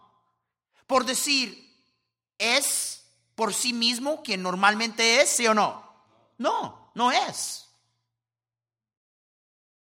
Por 0.86 1.04
decir, 1.04 1.66
¿Es 2.38 3.02
por 3.34 3.54
sí 3.54 3.72
mismo 3.72 4.22
quien 4.22 4.42
normalmente 4.42 5.20
es, 5.20 5.30
sí 5.30 5.46
o 5.46 5.54
no? 5.54 5.82
No, 6.38 6.90
no 6.94 7.10
es. 7.10 7.68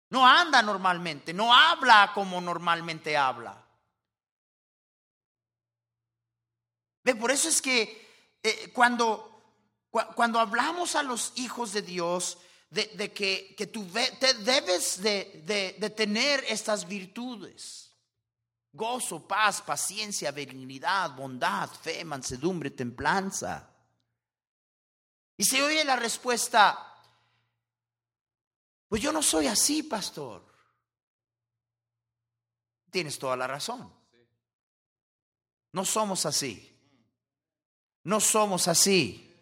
No 0.09 0.25
anda 0.25 0.61
normalmente, 0.63 1.33
no 1.33 1.53
habla 1.53 2.11
como 2.15 2.41
normalmente 2.41 3.15
habla. 3.15 3.63
Por 7.19 7.31
eso 7.31 7.49
es 7.49 7.61
que 7.61 8.08
eh, 8.43 8.71
cuando, 8.73 9.59
cuando 10.15 10.39
hablamos 10.39 10.95
a 10.95 11.03
los 11.03 11.33
hijos 11.35 11.73
de 11.73 11.81
Dios, 11.81 12.37
de, 12.69 13.11
que, 13.11 13.55
que, 13.57 13.67
tú 13.67 13.83
debes 13.91 15.01
de, 15.01 15.75
de 15.79 15.89
tener 15.89 16.43
estas 16.47 16.87
virtudes. 16.87 17.95
Gozo, 18.71 19.27
paz, 19.27 19.61
paciencia, 19.63 20.31
benignidad, 20.31 21.15
bondad, 21.15 21.69
fe, 21.69 22.05
mansedumbre, 22.05 22.69
templanza. 22.69 23.67
Y 25.35 25.43
se 25.43 25.63
oye 25.63 25.83
la 25.83 25.95
respuesta, 25.95 26.93
pues 28.87 29.01
yo 29.01 29.11
no 29.11 29.23
soy 29.23 29.47
así, 29.47 29.83
pastor. 29.83 30.45
Tienes 32.91 33.17
toda 33.17 33.35
la 33.35 33.47
razón. 33.47 33.91
No 35.71 35.85
somos 35.85 36.25
así. 36.25 36.78
No 38.03 38.19
somos 38.19 38.67
así. 38.67 39.35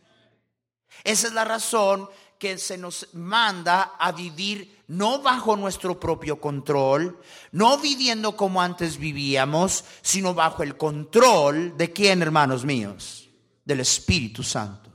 Esa 1.03 1.27
es 1.27 1.33
la 1.33 1.45
razón 1.45 2.09
que 2.39 2.57
se 2.57 2.77
nos 2.77 3.13
manda 3.13 3.95
a 3.99 4.11
vivir 4.11 4.83
no 4.87 5.21
bajo 5.21 5.55
nuestro 5.55 5.99
propio 5.99 6.39
control, 6.39 7.19
no 7.51 7.77
viviendo 7.77 8.35
como 8.35 8.61
antes 8.61 8.97
vivíamos, 8.97 9.83
sino 10.01 10.33
bajo 10.33 10.63
el 10.63 10.77
control 10.77 11.75
de 11.77 11.91
quién, 11.91 12.21
hermanos 12.21 12.63
míos, 12.63 13.29
del 13.65 13.81
Espíritu 13.81 14.43
Santo. 14.43 14.91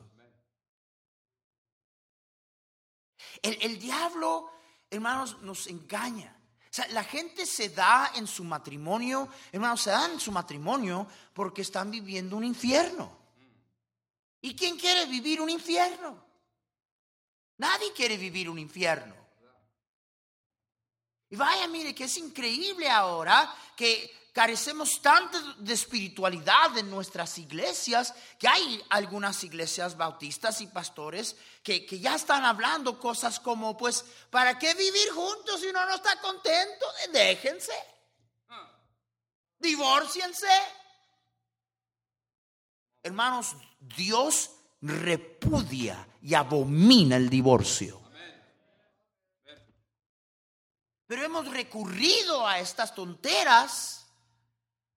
El, 3.43 3.59
el 3.61 3.79
diablo, 3.79 4.51
hermanos, 4.89 5.39
nos 5.43 5.67
engaña. 5.67 6.37
O 6.65 6.75
sea, 6.75 6.89
la 6.89 7.05
gente 7.05 7.45
se 7.45 7.69
da 7.69 8.13
en 8.15 8.27
su 8.27 8.45
matrimonio, 8.45 9.29
hermanos, 9.51 9.83
se 9.83 9.91
dan 9.91 10.13
en 10.13 10.21
su 10.21 10.33
matrimonio 10.33 11.07
porque 11.35 11.63
están 11.63 11.91
viviendo 11.91 12.37
un 12.37 12.45
infierno. 12.45 13.22
¿Y 14.43 14.55
quién 14.57 14.77
quiere 14.77 15.07
vivir 15.07 15.41
un 15.41 15.49
infierno? 15.49 16.23
Nadie 17.59 17.93
quiere 17.93 18.17
vivir 18.17 18.51
un 18.51 18.59
infierno. 18.59 19.15
Y 21.31 21.37
vaya, 21.37 21.67
mire 21.69 21.95
que 21.95 22.05
es 22.05 22.17
increíble 22.19 22.91
ahora 22.91 23.55
que 23.77 24.29
carecemos 24.33 25.01
tanto 25.01 25.39
de 25.55 25.73
espiritualidad 25.73 26.77
en 26.77 26.91
nuestras 26.91 27.39
iglesias, 27.39 28.15
que 28.39 28.49
hay 28.49 28.85
algunas 28.91 29.45
iglesias 29.45 29.97
bautistas 29.97 30.61
y 30.61 30.67
pastores 30.67 31.37
que, 31.63 31.87
que, 31.87 32.01
ya 32.01 32.17
están 32.17 32.45
hablando 32.45 32.99
cosas 32.99 33.39
como, 33.39 33.77
pues, 33.77 34.05
¿para 34.31 34.59
qué 34.59 34.75
vivir 34.75 35.11
juntos 35.11 35.61
si 35.61 35.69
uno 35.69 35.87
no 35.87 35.95
está 35.95 36.21
contento? 36.21 36.87
Déjense. 37.13 37.73
Divórciense. 39.59 40.82
Hermanos, 43.03 43.57
Dios 43.97 44.51
repudia 44.81 46.07
y 46.23 46.35
abomina 46.35 47.17
el 47.17 47.29
divorcio. 47.29 48.01
Pero 51.07 51.25
hemos 51.25 51.49
recurrido 51.49 52.47
a 52.47 52.59
estas 52.59 52.95
tonteras 52.95 54.02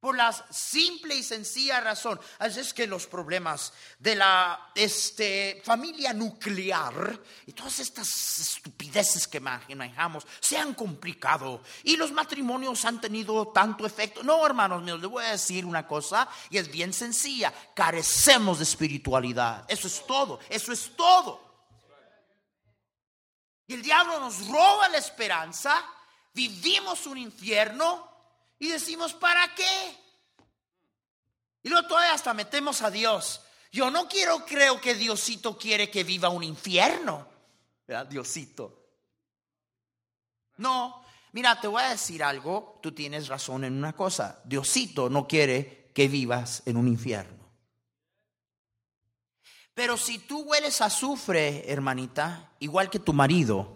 por 0.06 0.16
la 0.16 0.32
simple 0.52 1.16
y 1.16 1.24
sencilla 1.24 1.80
razón. 1.80 2.20
Es 2.40 2.76
que 2.76 2.86
los 2.86 3.08
problemas 3.08 3.74
de 3.98 4.16
la 4.16 4.70
este, 4.76 5.64
familia 5.66 6.14
nuclear 6.14 7.20
y 7.48 7.54
todas 7.54 7.80
estas 7.80 8.40
estupideces 8.40 9.28
que 9.28 9.40
manejamos 9.40 10.28
se 10.40 10.60
han 10.60 10.76
complicado 10.76 11.64
y 11.84 11.98
los 11.98 12.12
matrimonios 12.12 12.86
han 12.86 13.02
tenido 13.02 13.48
tanto 13.48 13.84
efecto. 13.84 14.22
No, 14.22 14.46
hermanos 14.46 14.84
míos, 14.84 15.00
les 15.02 15.10
voy 15.10 15.26
a 15.26 15.32
decir 15.32 15.66
una 15.66 15.88
cosa 15.88 16.30
y 16.52 16.60
es 16.60 16.70
bien 16.70 16.94
sencilla. 16.94 17.52
Carecemos 17.74 18.60
de 18.60 18.66
espiritualidad. 18.66 19.66
Eso 19.68 19.88
es 19.88 20.06
todo. 20.06 20.40
Eso 20.52 20.72
es 20.72 20.96
todo. 20.96 21.66
Y 23.66 23.74
el 23.74 23.82
diablo 23.82 24.20
nos 24.20 24.48
roba 24.50 24.88
la 24.88 25.00
esperanza. 25.00 25.84
Vivimos 26.32 27.08
un 27.08 27.18
infierno 27.18 28.15
y 28.60 28.70
decimos, 28.70 29.14
¿para 29.14 29.54
qué? 29.54 29.98
Y 31.64 31.70
luego 31.70 31.88
todavía 31.88 32.14
hasta 32.14 32.34
metemos 32.34 32.82
a 32.82 32.92
Dios. 32.92 33.42
Yo 33.72 33.92
no 33.92 34.08
quiero, 34.08 34.46
creo 34.46 34.80
que 34.80 34.96
Diosito 34.96 35.58
quiere 35.58 35.90
que 35.90 36.04
viva 36.04 36.30
un 36.30 36.44
infierno. 36.44 37.28
¿Verdad? 37.88 38.06
Diosito. 38.06 38.86
No, 40.58 41.04
mira, 41.34 41.60
te 41.60 41.68
voy 41.68 41.84
a 41.84 41.90
decir 41.90 42.24
algo. 42.24 42.80
Tú 42.82 42.94
tienes 42.94 43.28
razón 43.28 43.64
en 43.64 43.74
una 43.74 43.94
cosa. 43.94 44.40
Diosito 44.46 45.10
no 45.10 45.28
quiere 45.28 45.92
que 45.94 46.08
vivas 46.08 46.64
en 46.66 46.78
un 46.78 46.88
infierno. 46.88 47.46
Pero 49.74 49.98
si 49.98 50.20
tú 50.20 50.44
hueles 50.44 50.80
a 50.80 50.86
azufre, 50.86 51.70
hermanita, 51.70 52.54
igual 52.60 52.90
que 52.90 53.00
tu 53.00 53.12
marido, 53.12 53.76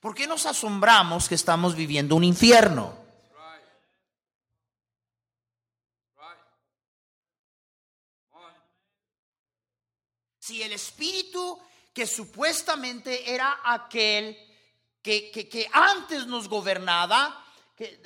¿por 0.00 0.14
qué 0.16 0.26
nos 0.26 0.46
asombramos 0.46 1.28
que 1.28 1.36
estamos 1.36 1.76
viviendo 1.76 2.16
un 2.16 2.24
infierno? 2.24 2.99
Si 10.40 10.62
el 10.62 10.72
espíritu 10.72 11.60
que 11.92 12.06
supuestamente 12.06 13.32
era 13.32 13.60
aquel 13.62 14.36
que, 15.02 15.30
que, 15.30 15.68
antes 15.72 16.26
nos 16.26 16.48
gobernaba, 16.48 17.44
que, 17.76 18.00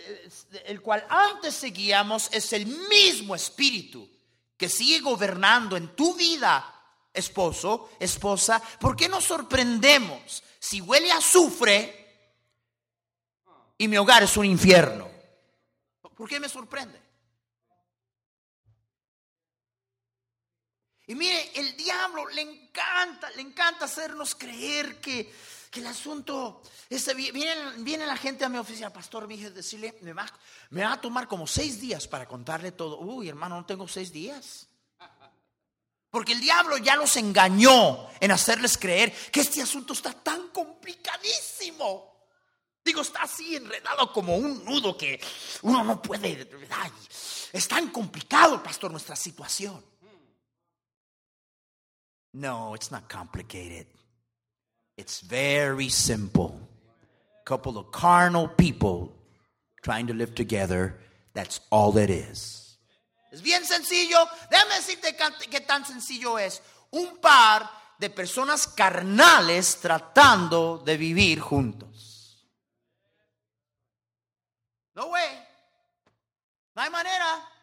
el 0.66 0.82
cual 0.82 1.06
antes 1.08 1.54
seguíamos, 1.54 2.28
es 2.32 2.52
el 2.52 2.66
mismo 2.66 3.34
espíritu 3.34 4.08
que 4.56 4.68
sigue 4.68 5.00
gobernando 5.00 5.76
en 5.76 5.94
tu 5.94 6.14
vida, 6.14 6.70
esposo, 7.12 7.90
esposa, 8.00 8.60
¿por 8.80 8.96
qué 8.96 9.08
nos 9.08 9.24
sorprendemos 9.24 10.42
si 10.58 10.80
huele 10.80 11.12
a 11.12 11.18
azufre 11.18 12.00
y 13.78 13.86
mi 13.86 13.96
hogar 13.96 14.24
es 14.24 14.36
un 14.36 14.46
infierno? 14.46 15.08
¿Por 16.16 16.28
qué 16.28 16.40
me 16.40 16.48
sorprende? 16.48 17.03
Y 21.06 21.14
mire, 21.14 21.52
el 21.54 21.76
diablo 21.76 22.26
le 22.28 22.40
encanta, 22.40 23.30
le 23.30 23.42
encanta 23.42 23.84
hacernos 23.84 24.34
creer 24.34 25.00
que, 25.00 25.32
el 25.74 25.86
asunto, 25.88 26.62
viene, 27.16 27.54
viene, 27.78 28.06
la 28.06 28.16
gente 28.16 28.44
a 28.44 28.48
mi 28.48 28.58
oficina, 28.58 28.92
pastor, 28.92 29.26
me 29.26 29.36
decirle, 29.36 29.98
me 30.02 30.12
va, 30.12 30.24
me 30.70 30.84
va 30.84 30.92
a 30.92 31.00
tomar 31.00 31.26
como 31.26 31.48
seis 31.48 31.80
días 31.80 32.06
para 32.06 32.26
contarle 32.26 32.70
todo. 32.70 33.00
Uy, 33.00 33.28
hermano, 33.28 33.56
no 33.56 33.66
tengo 33.66 33.88
seis 33.88 34.12
días. 34.12 34.68
Porque 36.10 36.32
el 36.32 36.40
diablo 36.40 36.78
ya 36.78 36.94
los 36.94 37.16
engañó 37.16 38.08
en 38.20 38.30
hacerles 38.30 38.78
creer 38.78 39.12
que 39.32 39.40
este 39.40 39.60
asunto 39.60 39.94
está 39.94 40.12
tan 40.12 40.50
complicadísimo. 40.50 42.28
Digo, 42.84 43.00
está 43.02 43.22
así 43.22 43.56
enredado 43.56 44.12
como 44.12 44.36
un 44.36 44.64
nudo 44.64 44.96
que 44.96 45.20
uno 45.62 45.82
no 45.82 46.00
puede. 46.00 46.48
es 47.52 47.66
tan 47.66 47.88
complicado, 47.88 48.62
pastor, 48.62 48.92
nuestra 48.92 49.16
situación. 49.16 49.84
No, 52.34 52.74
it's 52.74 52.90
not 52.90 53.08
complicated. 53.08 53.86
It's 54.96 55.20
very 55.20 55.88
simple. 55.88 56.60
A 57.40 57.44
couple 57.44 57.78
of 57.78 57.92
carnal 57.92 58.48
people 58.48 59.12
trying 59.82 60.08
to 60.08 60.14
live 60.14 60.34
together. 60.34 60.98
That's 61.32 61.60
all 61.70 61.96
it 61.96 62.10
is. 62.10 62.76
Es 63.30 63.40
bien 63.40 63.64
sencillo. 63.64 64.18
Déjame 64.50 64.74
decirte 64.76 65.16
qué 65.48 65.60
tan 65.60 65.84
sencillo 65.84 66.38
es. 66.38 66.60
Un 66.90 67.18
par 67.20 67.70
de 67.98 68.10
personas 68.10 68.66
carnales 68.66 69.80
tratando 69.80 70.78
de 70.78 70.96
vivir 70.96 71.40
juntos. 71.40 72.48
No, 74.94 75.06
güey. 75.06 75.38
No 76.74 76.82
hay 76.82 76.90
manera. 76.90 77.53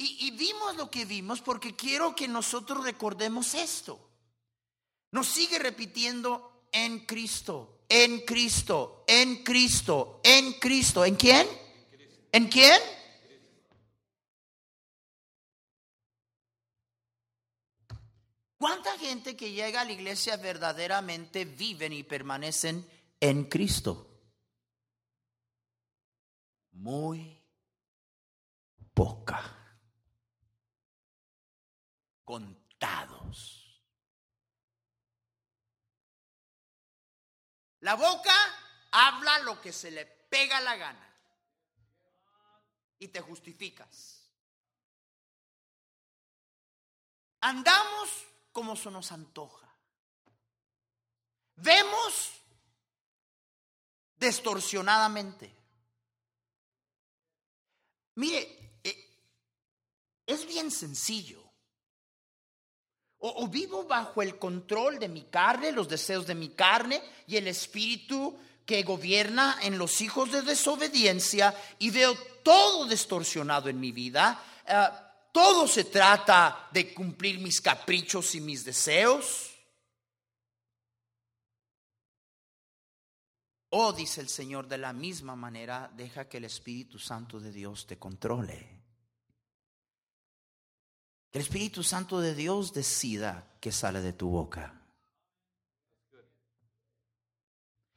Y, 0.00 0.30
vimos 0.30 0.76
lo 0.76 0.88
que 0.88 1.04
vimos 1.04 1.40
porque 1.40 1.74
quiero 1.74 2.14
que 2.14 2.28
nosotros 2.28 2.84
recordemos 2.84 3.54
esto. 3.54 3.98
Nos 5.10 5.26
sigue 5.26 5.58
repitiendo 5.58 6.68
en 6.70 7.04
Cristo, 7.04 7.80
en 7.88 8.20
Cristo, 8.20 9.04
en 9.08 9.42
Cristo, 9.42 10.20
en 10.22 10.52
Cristo. 10.52 11.04
¿En 11.04 11.16
quién? 11.16 11.48
¿En 12.30 12.46
quién? 12.46 12.80
¿Cuánta 18.56 18.96
gente 18.98 19.36
que 19.36 19.50
llega 19.50 19.80
a 19.80 19.84
la 19.84 19.92
iglesia 19.92 20.36
verdaderamente 20.36 21.44
viven 21.44 21.92
y 21.92 22.04
permanecen 22.04 22.88
en 23.18 23.44
Cristo? 23.46 24.06
Muy 26.70 27.36
poca. 28.94 29.57
Contados. 32.28 33.82
La 37.80 37.94
boca 37.94 38.34
habla 38.90 39.38
lo 39.38 39.58
que 39.62 39.72
se 39.72 39.90
le 39.90 40.04
pega 40.04 40.60
la 40.60 40.76
gana 40.76 41.16
y 42.98 43.08
te 43.08 43.22
justificas. 43.22 44.30
Andamos 47.40 48.26
como 48.52 48.76
se 48.76 48.90
nos 48.90 49.10
antoja. 49.10 49.66
Vemos 51.56 52.42
distorsionadamente. 54.16 55.50
Mire, 58.16 58.80
eh, 58.84 59.18
es 60.26 60.46
bien 60.46 60.70
sencillo. 60.70 61.47
O, 63.20 63.48
vivo 63.48 63.84
bajo 63.84 64.22
el 64.22 64.38
control 64.38 64.98
de 64.98 65.08
mi 65.08 65.22
carne, 65.24 65.72
los 65.72 65.88
deseos 65.88 66.26
de 66.26 66.36
mi 66.36 66.50
carne 66.50 67.02
y 67.26 67.36
el 67.36 67.48
espíritu 67.48 68.38
que 68.64 68.84
gobierna 68.84 69.58
en 69.62 69.76
los 69.76 70.00
hijos 70.00 70.30
de 70.30 70.42
desobediencia 70.42 71.54
y 71.80 71.90
veo 71.90 72.14
todo 72.44 72.86
distorsionado 72.86 73.68
en 73.68 73.80
mi 73.80 73.90
vida. 73.90 74.40
Uh, 74.68 75.08
todo 75.32 75.66
se 75.66 75.84
trata 75.84 76.68
de 76.70 76.94
cumplir 76.94 77.38
mis 77.40 77.60
caprichos 77.60 78.34
y 78.36 78.40
mis 78.40 78.64
deseos. 78.64 79.48
O 83.70 83.86
oh, 83.86 83.92
dice 83.92 84.20
el 84.20 84.28
Señor, 84.28 84.66
de 84.66 84.78
la 84.78 84.92
misma 84.92 85.36
manera, 85.36 85.90
deja 85.94 86.28
que 86.28 86.38
el 86.38 86.44
Espíritu 86.44 86.98
Santo 86.98 87.38
de 87.38 87.52
Dios 87.52 87.86
te 87.86 87.98
controle. 87.98 88.77
Que 91.30 91.38
el 91.38 91.44
Espíritu 91.44 91.82
Santo 91.82 92.20
de 92.20 92.34
Dios 92.34 92.72
decida 92.72 93.46
que 93.60 93.72
sale 93.72 94.00
de 94.00 94.12
tu 94.12 94.30
boca. 94.30 94.74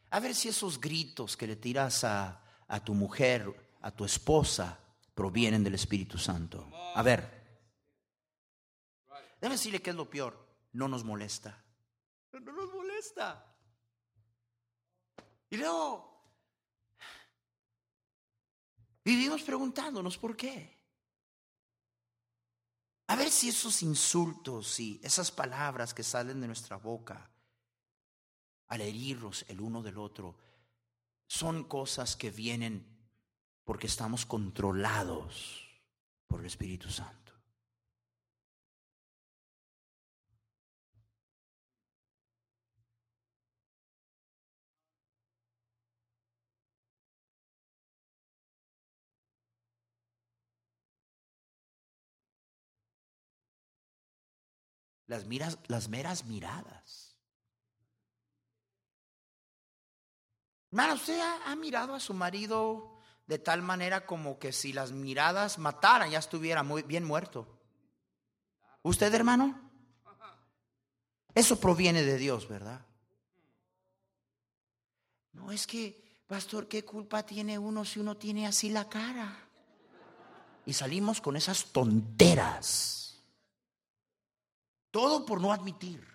A 0.09 0.19
ver 0.19 0.35
si 0.35 0.49
esos 0.49 0.81
gritos 0.81 1.37
que 1.37 1.47
le 1.47 1.55
tiras 1.55 2.03
a, 2.03 2.43
a 2.67 2.83
tu 2.83 2.93
mujer, 2.93 3.77
a 3.81 3.91
tu 3.91 4.03
esposa, 4.03 4.77
provienen 5.13 5.63
del 5.63 5.75
Espíritu 5.75 6.17
Santo. 6.17 6.69
A 6.95 7.01
ver, 7.01 7.21
déjame 9.39 9.55
decirle 9.55 9.81
qué 9.81 9.91
es 9.91 9.95
lo 9.95 10.09
peor. 10.09 10.47
No 10.73 10.87
nos 10.87 11.03
molesta. 11.03 11.63
No 12.33 12.39
nos 12.39 12.73
molesta. 12.73 13.55
Y 15.49 15.57
luego 15.57 16.23
vivimos 19.03 19.43
preguntándonos 19.43 20.17
por 20.17 20.35
qué. 20.35 20.80
A 23.11 23.15
ver 23.17 23.29
si 23.29 23.49
esos 23.49 23.83
insultos 23.83 24.79
y 24.79 24.97
esas 25.03 25.31
palabras 25.31 25.93
que 25.93 26.01
salen 26.01 26.39
de 26.39 26.47
nuestra 26.47 26.77
boca 26.77 27.29
al 28.69 28.79
herirnos 28.79 29.43
el 29.49 29.59
uno 29.59 29.83
del 29.83 29.97
otro 29.97 30.37
son 31.27 31.65
cosas 31.65 32.15
que 32.15 32.31
vienen 32.31 32.87
porque 33.65 33.87
estamos 33.87 34.25
controlados 34.25 35.67
por 36.25 36.39
el 36.39 36.45
Espíritu 36.45 36.89
Santo. 36.89 37.20
Las, 55.11 55.25
miras, 55.25 55.57
las 55.67 55.89
meras 55.89 56.23
miradas. 56.23 57.17
Hermano, 60.71 60.93
¿usted 60.93 61.19
ha, 61.19 61.51
ha 61.51 61.55
mirado 61.57 61.93
a 61.93 61.99
su 61.99 62.13
marido 62.13 62.91
de 63.31 63.39
tal 63.39 63.61
manera 63.61 64.05
como 64.05 64.39
que 64.39 64.51
si 64.51 64.73
las 64.73 64.91
miradas 64.91 65.57
mataran 65.57 66.09
ya 66.09 66.19
estuviera 66.19 66.63
muy 66.63 66.81
bien 66.81 67.05
muerto. 67.05 67.47
¿Usted, 68.81 69.13
hermano? 69.13 69.57
Eso 71.33 71.57
proviene 71.59 72.03
de 72.03 72.17
Dios, 72.17 72.49
¿verdad? 72.49 72.85
No 75.31 75.51
es 75.51 75.65
que, 75.65 76.23
pastor, 76.27 76.67
¿qué 76.67 76.83
culpa 76.83 77.25
tiene 77.25 77.57
uno 77.57 77.85
si 77.85 77.99
uno 77.99 78.17
tiene 78.17 78.47
así 78.47 78.69
la 78.69 78.89
cara? 78.89 79.47
Y 80.65 80.73
salimos 80.73 81.21
con 81.21 81.37
esas 81.37 81.65
tonteras. 81.71 83.00
Todo 84.91 85.25
por 85.25 85.41
no 85.41 85.53
admitir 85.53 86.05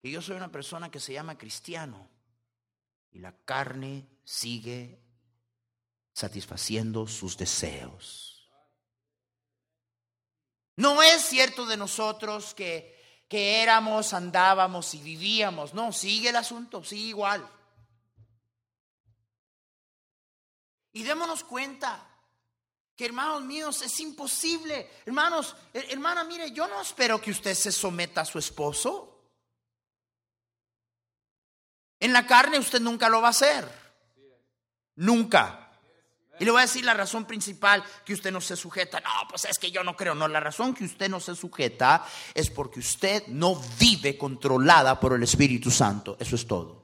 que 0.00 0.10
yo 0.10 0.20
soy 0.20 0.36
una 0.36 0.50
persona 0.50 0.90
que 0.90 0.98
se 0.98 1.12
llama 1.12 1.38
cristiano 1.38 2.08
y 3.12 3.20
la 3.20 3.36
carne 3.44 4.08
sigue 4.24 4.98
satisfaciendo 6.12 7.06
sus 7.06 7.36
deseos. 7.36 8.50
No 10.76 11.02
es 11.02 11.22
cierto 11.22 11.66
de 11.66 11.76
nosotros 11.76 12.54
que, 12.54 13.24
que 13.28 13.62
éramos, 13.62 14.14
andábamos 14.14 14.94
y 14.94 15.02
vivíamos. 15.02 15.74
No, 15.74 15.92
sigue 15.92 16.30
el 16.30 16.36
asunto, 16.36 16.82
sigue 16.82 17.08
igual. 17.08 17.48
Y 20.92 21.02
démonos 21.02 21.44
cuenta 21.44 22.11
que 22.96 23.06
hermanos 23.06 23.42
míos, 23.42 23.82
es 23.82 24.00
imposible. 24.00 24.90
Hermanos, 25.06 25.56
hermana, 25.72 26.24
mire, 26.24 26.50
yo 26.50 26.66
no 26.68 26.80
espero 26.80 27.20
que 27.20 27.30
usted 27.30 27.54
se 27.54 27.72
someta 27.72 28.22
a 28.22 28.24
su 28.24 28.38
esposo. 28.38 29.08
En 31.98 32.12
la 32.12 32.26
carne 32.26 32.58
usted 32.58 32.80
nunca 32.80 33.08
lo 33.08 33.20
va 33.20 33.28
a 33.28 33.30
hacer. 33.30 33.68
Nunca. 34.96 35.70
Y 36.38 36.44
le 36.44 36.50
voy 36.50 36.58
a 36.58 36.62
decir 36.62 36.84
la 36.84 36.94
razón 36.94 37.24
principal 37.24 37.84
que 38.04 38.14
usted 38.14 38.32
no 38.32 38.40
se 38.40 38.56
sujeta. 38.56 39.00
No, 39.00 39.10
pues 39.28 39.44
es 39.44 39.58
que 39.58 39.70
yo 39.70 39.84
no 39.84 39.96
creo. 39.96 40.14
No, 40.14 40.26
la 40.26 40.40
razón 40.40 40.74
que 40.74 40.84
usted 40.84 41.08
no 41.08 41.20
se 41.20 41.36
sujeta 41.36 42.04
es 42.34 42.50
porque 42.50 42.80
usted 42.80 43.26
no 43.28 43.54
vive 43.78 44.18
controlada 44.18 44.98
por 44.98 45.12
el 45.12 45.22
Espíritu 45.22 45.70
Santo. 45.70 46.16
Eso 46.18 46.34
es 46.34 46.46
todo. 46.46 46.82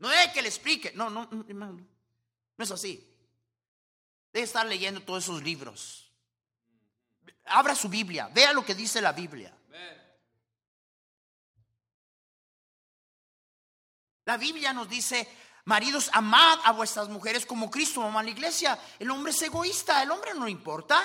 No 0.00 0.10
es 0.10 0.28
que 0.32 0.42
le 0.42 0.48
explique. 0.48 0.92
No, 0.94 1.08
no, 1.08 1.28
no, 1.30 1.44
no 1.46 2.64
es 2.64 2.70
así. 2.70 3.08
Debe 4.32 4.44
estar 4.44 4.66
leyendo 4.66 5.02
todos 5.02 5.24
esos 5.24 5.42
libros. 5.42 6.12
Abra 7.44 7.74
su 7.74 7.88
Biblia. 7.88 8.28
Vea 8.32 8.52
lo 8.52 8.64
que 8.64 8.74
dice 8.74 9.00
la 9.00 9.12
Biblia. 9.12 9.54
La 14.28 14.36
Biblia 14.36 14.74
nos 14.74 14.88
dice, 14.90 15.26
maridos, 15.64 16.10
amad 16.12 16.58
a 16.64 16.72
vuestras 16.72 17.08
mujeres 17.08 17.46
como 17.46 17.70
Cristo 17.70 18.02
ama 18.02 18.20
a 18.20 18.22
la 18.22 18.28
iglesia. 18.28 18.78
El 18.98 19.10
hombre 19.10 19.32
es 19.32 19.40
egoísta, 19.40 20.02
el 20.02 20.10
hombre 20.10 20.34
no 20.34 20.46
importa. 20.46 21.02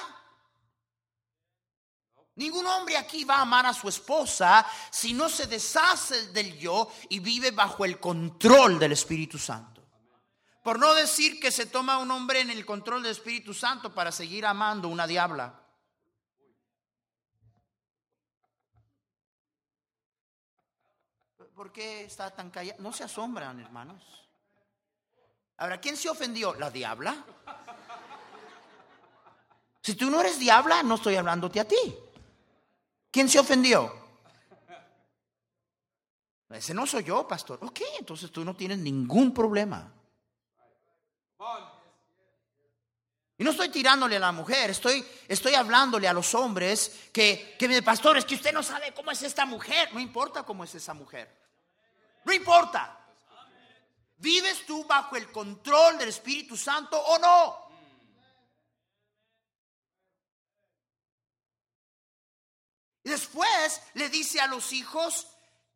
Ningún 2.36 2.66
hombre 2.68 2.98
aquí 2.98 3.24
va 3.24 3.38
a 3.38 3.42
amar 3.44 3.66
a 3.66 3.74
su 3.74 3.88
esposa 3.88 4.66
si 4.92 5.14
no 5.14 5.30
se 5.30 5.48
deshace 5.48 6.28
del 6.34 6.58
yo 6.58 6.92
y 7.08 7.20
vive 7.20 7.52
bajo 7.52 7.86
el 7.86 7.98
control 7.98 8.78
del 8.78 8.92
Espíritu 8.92 9.38
Santo. 9.38 9.73
Por 10.64 10.80
no 10.80 10.96
decir 10.96 11.42
que 11.42 11.52
se 11.52 11.66
toma 11.66 11.98
un 11.98 12.10
hombre 12.10 12.40
en 12.40 12.50
el 12.50 12.66
control 12.66 13.04
del 13.04 13.12
Espíritu 13.12 13.54
Santo 13.54 13.94
para 13.94 14.14
seguir 14.14 14.46
amando 14.46 14.88
una 14.88 15.06
diabla. 15.06 15.60
¿Por 21.54 21.72
qué 21.72 22.06
está 22.06 22.32
tan 22.32 22.50
callado? 22.50 22.82
No 22.82 22.94
se 22.94 23.04
asombran, 23.04 23.60
hermanos. 23.60 24.02
Ahora, 25.58 25.80
¿quién 25.80 25.98
se 25.98 26.10
ofendió? 26.10 26.56
¿La 26.56 26.72
diabla? 26.72 27.24
Si 29.82 29.96
tú 29.96 30.10
no 30.10 30.22
eres 30.22 30.40
diabla, 30.40 30.82
no 30.82 30.96
estoy 30.96 31.18
hablándote 31.18 31.60
a 31.60 31.68
ti. 31.68 31.96
¿Quién 33.12 33.28
se 33.28 33.38
ofendió? 33.38 33.94
Ese 36.50 36.74
no 36.74 36.88
soy 36.88 37.04
yo, 37.04 37.28
pastor. 37.28 37.60
Ok, 37.62 37.82
entonces 38.00 38.32
tú 38.32 38.46
no 38.46 38.56
tienes 38.56 38.78
ningún 38.78 39.34
problema. 39.34 39.92
Y 43.38 43.44
no 43.44 43.52
estoy 43.52 43.70
tirándole 43.70 44.18
a 44.18 44.20
la 44.20 44.32
mujer, 44.32 44.70
estoy, 44.70 45.04
estoy 45.28 45.56
hablándole 45.56 46.08
a 46.08 46.14
los 46.14 46.34
hombres 46.36 47.10
que, 47.12 47.56
que, 47.58 47.82
pastor, 47.82 48.18
es 48.18 48.26
que 48.26 48.36
usted 48.36 48.54
no 48.54 48.62
sabe 48.62 48.94
cómo 48.94 49.12
es 49.12 49.22
esta 49.24 49.46
mujer. 49.46 49.92
No 49.94 50.00
importa 50.00 50.44
cómo 50.44 50.64
es 50.64 50.76
esa 50.76 50.94
mujer. 50.94 51.36
No 52.26 52.32
importa. 52.32 53.00
¿Vives 54.18 54.66
tú 54.66 54.86
bajo 54.86 55.16
el 55.16 55.32
control 55.32 55.98
del 55.98 56.10
Espíritu 56.10 56.56
Santo 56.56 56.98
o 56.98 57.18
no? 57.18 57.64
Y 63.04 63.10
después 63.10 63.82
le 63.96 64.10
dice 64.10 64.40
a 64.40 64.48
los 64.48 64.72
hijos 64.72 65.28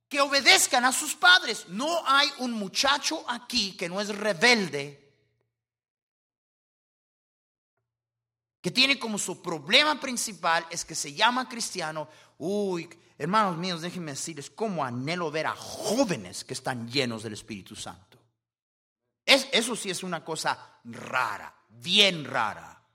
que 0.08 0.21
obedezcan 0.21 0.86
a 0.86 0.93
sus 0.93 1.15
padres. 1.15 1.67
No 1.67 2.03
hay 2.06 2.32
un 2.38 2.53
muchacho 2.53 3.25
aquí 3.27 3.75
que 3.75 3.89
no 3.89 3.99
es 3.99 4.15
rebelde, 4.15 5.07
que 8.67 8.71
tiene 8.71 8.99
como 8.99 9.17
su 9.17 9.41
problema 9.41 9.97
principal 9.97 10.67
es 10.69 10.84
que 10.84 10.93
se 10.93 11.13
llama 11.13 11.47
cristiano. 11.47 12.10
Uy, 12.38 12.89
hermanos 13.17 13.56
míos, 13.56 13.82
déjenme 13.82 14.12
decirles 14.12 14.49
cómo 14.49 14.84
anhelo 14.84 15.32
ver 15.32 15.47
a 15.47 15.56
jóvenes 15.56 16.43
que 16.43 16.53
están 16.53 16.91
llenos 16.91 17.23
del 17.23 17.32
Espíritu 17.32 17.77
Santo. 17.77 18.19
Es, 19.25 19.47
eso 19.53 19.73
sí 19.73 19.89
es 19.89 20.03
una 20.03 20.21
cosa 20.21 20.82
rara, 20.84 21.56
bien 21.69 22.25
rara. 22.25 22.86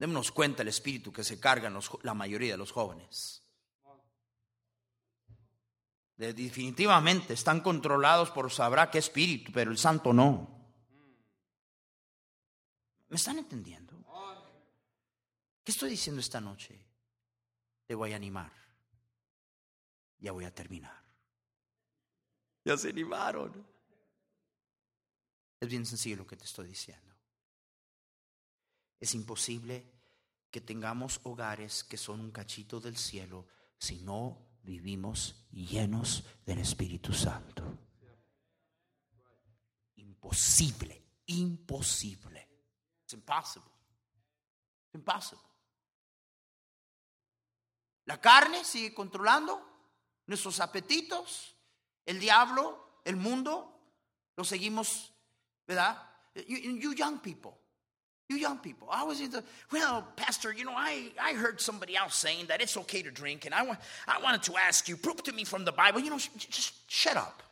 Démonos 0.00 0.32
cuenta 0.32 0.62
el 0.62 0.68
espíritu 0.68 1.12
que 1.12 1.22
se 1.22 1.38
cargan 1.38 1.78
la 2.02 2.14
mayoría 2.14 2.54
de 2.54 2.58
los 2.58 2.72
jóvenes. 2.72 3.40
definitivamente 6.16 7.34
están 7.34 7.60
controlados 7.60 8.32
por 8.32 8.50
sabrá 8.50 8.90
qué 8.90 8.98
espíritu, 8.98 9.52
pero 9.52 9.70
el 9.70 9.78
santo 9.78 10.12
no. 10.12 10.61
¿Me 13.12 13.16
están 13.16 13.36
entendiendo? 13.36 13.92
¿Qué 15.62 15.70
estoy 15.70 15.90
diciendo 15.90 16.18
esta 16.18 16.40
noche? 16.40 16.82
Te 17.84 17.94
voy 17.94 18.14
a 18.14 18.16
animar. 18.16 18.50
Ya 20.18 20.32
voy 20.32 20.46
a 20.46 20.54
terminar. 20.54 20.98
Ya 22.64 22.74
se 22.78 22.88
animaron. 22.88 23.66
Es 25.60 25.68
bien 25.68 25.84
sencillo 25.84 26.16
lo 26.16 26.26
que 26.26 26.38
te 26.38 26.46
estoy 26.46 26.68
diciendo. 26.68 27.14
Es 28.98 29.14
imposible 29.14 29.84
que 30.50 30.62
tengamos 30.62 31.20
hogares 31.24 31.84
que 31.84 31.98
son 31.98 32.18
un 32.18 32.30
cachito 32.30 32.80
del 32.80 32.96
cielo 32.96 33.46
si 33.76 33.98
no 33.98 34.56
vivimos 34.62 35.46
llenos 35.50 36.24
del 36.46 36.60
Espíritu 36.60 37.12
Santo. 37.12 37.78
Imposible, 39.96 41.18
imposible. 41.26 42.51
Es 43.12 43.14
imposible. 43.14 43.68
Imposible. 44.94 45.44
La 48.06 48.20
carne 48.20 48.64
sigue 48.64 48.94
controlando 48.94 49.60
nuestros 50.26 50.60
apetitos, 50.60 51.54
el 52.06 52.18
diablo, 52.18 53.00
el 53.04 53.16
mundo, 53.16 53.70
lo 54.36 54.44
seguimos, 54.44 55.12
¿verdad? 55.66 55.98
you 56.46 56.94
young 56.94 57.18
people, 57.18 57.54
you 58.28 58.36
young 58.36 58.58
people, 58.58 58.88
I 58.90 59.04
was 59.04 59.20
in 59.20 59.30
the 59.30 59.44
well, 59.70 60.02
Pastor, 60.16 60.52
you 60.52 60.64
know, 60.64 60.74
I, 60.74 61.12
I 61.20 61.34
heard 61.34 61.60
somebody 61.60 61.94
else 61.94 62.16
saying 62.16 62.46
that 62.46 62.62
it's 62.62 62.76
okay 62.78 63.02
to 63.02 63.10
drink, 63.10 63.44
and 63.44 63.54
I, 63.54 63.62
want, 63.62 63.78
I 64.08 64.20
wanted 64.22 64.42
to 64.44 64.56
ask 64.56 64.88
you, 64.88 64.96
prove 64.96 65.22
to 65.24 65.32
me 65.32 65.44
from 65.44 65.64
the 65.64 65.72
Bible, 65.72 66.00
you 66.00 66.10
know, 66.10 66.18
just 66.18 66.90
shut 66.90 67.16
up. 67.16 67.42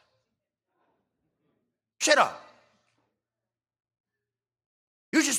Shut 1.99 2.18
up. 2.18 2.49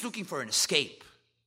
Looking 0.04 0.26
for 0.26 0.42
an 0.42 0.50
escape. 0.50 1.04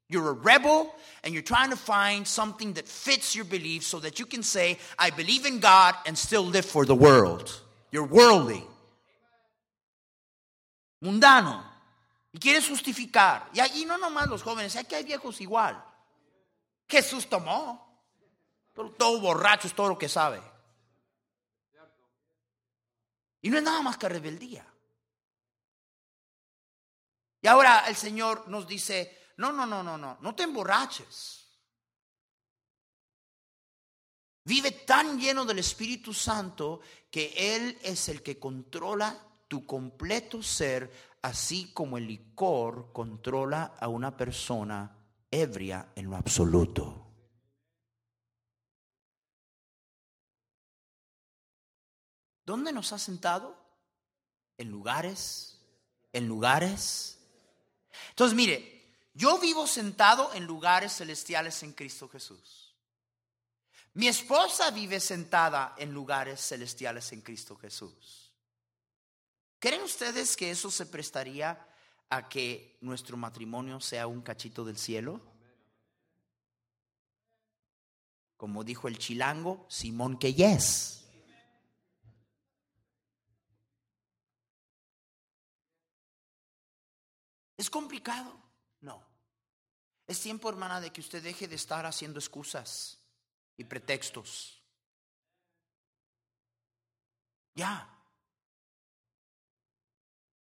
You're 0.09 0.29
a 0.29 0.33
rebel 0.33 0.95
and 1.23 1.33
you're 1.33 1.43
trying 1.43 1.71
to 1.71 1.77
find 1.77 2.27
something 2.27 2.75
that 2.75 2.87
fits 2.87 3.35
your 3.35 3.45
beliefs 3.45 3.87
so 3.87 3.99
that 4.01 4.19
you 4.19 4.27
can 4.27 4.43
say, 4.43 4.79
I 4.99 5.11
believe 5.11 5.47
in 5.47 5.61
God 5.61 5.95
and 6.07 6.17
still 6.17 6.45
live 6.45 6.65
for 6.65 6.85
the 6.85 6.95
world. 6.95 7.51
You're 7.91 8.07
worldly. 8.07 8.63
Mundano. 11.03 11.63
Y 12.33 12.39
quieres 12.39 12.69
justificar. 12.69 13.49
Y 13.55 13.61
allí 13.61 13.85
no 13.87 13.97
nomás 13.97 14.29
los 14.29 14.43
jóvenes, 14.43 14.77
aquí 14.77 14.95
hay 14.95 15.05
viejos 15.05 15.41
igual. 15.41 15.83
Jesús 16.89 17.27
tomó. 17.29 17.81
Todo 18.99 19.21
borracho 19.21 19.69
es 19.69 19.75
todo 19.75 19.89
lo 19.89 19.99
que 19.99 20.09
sabe. 20.09 20.41
Y 23.41 23.51
no 23.51 23.59
es 23.59 23.63
nada 23.63 23.83
más 23.83 23.97
que 23.97 24.09
rebeldía. 24.09 24.67
Y 27.45 27.47
ahora 27.47 27.81
el 27.89 27.95
Señor 27.95 28.49
nos 28.49 28.67
dice, 28.67 29.19
no, 29.37 29.53
no, 29.53 29.67
no, 29.67 29.83
no, 29.83 29.99
no, 29.99 30.17
no 30.19 30.35
te 30.35 30.45
emborraches. 30.45 31.47
Vive 34.45 34.71
tan 34.71 35.21
lleno 35.21 35.45
del 35.45 35.59
Espíritu 35.59 36.15
Santo 36.15 36.81
que 37.11 37.35
Él 37.37 37.79
es 37.83 38.09
el 38.09 38.23
que 38.23 38.39
controla 38.39 39.15
tu 39.47 39.67
completo 39.67 40.43
ser 40.43 40.91
así 41.21 41.71
como 41.75 41.99
el 41.99 42.07
licor 42.07 42.95
controla 42.95 43.75
a 43.79 43.89
una 43.89 44.17
persona 44.17 44.97
ebria 45.31 45.93
en 45.97 46.09
lo 46.09 46.17
absoluto. 46.17 47.13
¿Dónde 52.47 52.73
nos 52.73 52.95
ha 52.95 52.99
sentado? 52.99 53.55
En 54.57 54.71
lugares, 54.71 55.61
en 56.15 56.27
lugares. 56.27 57.21
Entonces, 58.11 58.37
mire, 58.37 58.85
yo 59.15 59.39
vivo 59.39 59.67
sentado 59.67 60.33
en 60.35 60.45
lugares 60.45 60.93
celestiales 60.93 61.63
en 61.63 61.73
Cristo 61.73 62.09
Jesús. 62.09 62.75
Mi 63.95 64.09
esposa 64.09 64.71
vive 64.73 64.99
sentada 64.99 65.75
en 65.79 65.93
lugares 65.93 66.41
celestiales 66.41 67.13
en 67.13 67.21
Cristo 67.21 67.57
Jesús. 67.57 68.33
¿Creen 69.61 69.83
ustedes 69.83 70.37
que 70.37 70.51
eso 70.51 70.71
se 70.71 70.87
prestaría 70.87 71.65
a 72.11 72.29
que 72.29 72.77
nuestro 72.81 73.17
matrimonio 73.17 73.81
sea 73.81 74.09
un 74.09 74.21
cachito 74.21 74.65
del 74.65 74.79
cielo? 74.79 75.21
Como 78.37 78.65
dijo 78.65 78.89
el 78.89 78.99
chilango, 78.99 79.65
Simón 79.69 80.19
que 80.19 80.35
¿Es 87.57 87.71
complicado? 87.71 88.33
No. 88.81 89.03
Es 90.07 90.21
tiempo, 90.21 90.49
hermana, 90.49 90.81
de 90.81 90.91
que 90.91 91.01
usted 91.01 91.23
deje 91.23 91.49
de 91.49 91.57
estar 91.57 91.87
haciendo 91.87 92.19
excusas 92.19 92.99
y 93.57 93.65
pretextos. 93.65 94.61
Ya. 97.55 97.89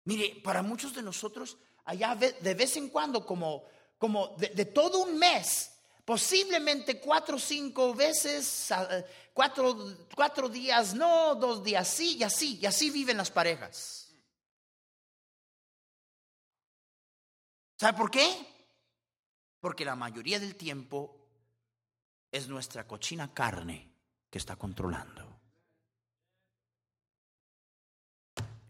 Mire, 0.05 0.41
para 0.43 0.63
muchos 0.63 0.95
de 0.95 1.03
nosotros, 1.03 1.57
allá 1.85 2.15
de 2.15 2.55
vez 2.55 2.77
en 2.77 2.89
cuando, 2.89 3.27
como, 3.27 3.65
como 3.99 4.35
de, 4.37 4.65
todo 4.67 5.05
un 5.05 5.17
mes, 5.19 5.71
posiblemente 6.05 6.99
cuatro 6.99 7.37
o 7.37 7.39
cinco 7.39 7.95
veces, 7.95 8.69
cuatro, 9.33 9.95
cuatro 10.15 10.49
días 10.49 10.95
no, 10.95 11.37
dos 11.37 11.63
días 11.63 11.87
sí, 11.87 12.17
y 12.17 12.23
así, 12.25 12.59
y 12.61 12.67
así 12.67 12.91
viven 12.91 13.17
las 13.17 13.31
parejas. 13.31 14.02
¿Sabe 17.83 17.99
por 17.99 18.13
qué? 18.13 18.31
Porque 19.59 19.85
la 19.85 19.97
mayoría 19.97 20.39
del 20.39 20.55
tiempo 20.55 21.19
es 22.31 22.47
nuestra 22.47 22.87
cochina 22.87 23.35
carne 23.35 23.93
que 24.31 24.39
está 24.39 24.55
controlando. 24.55 25.41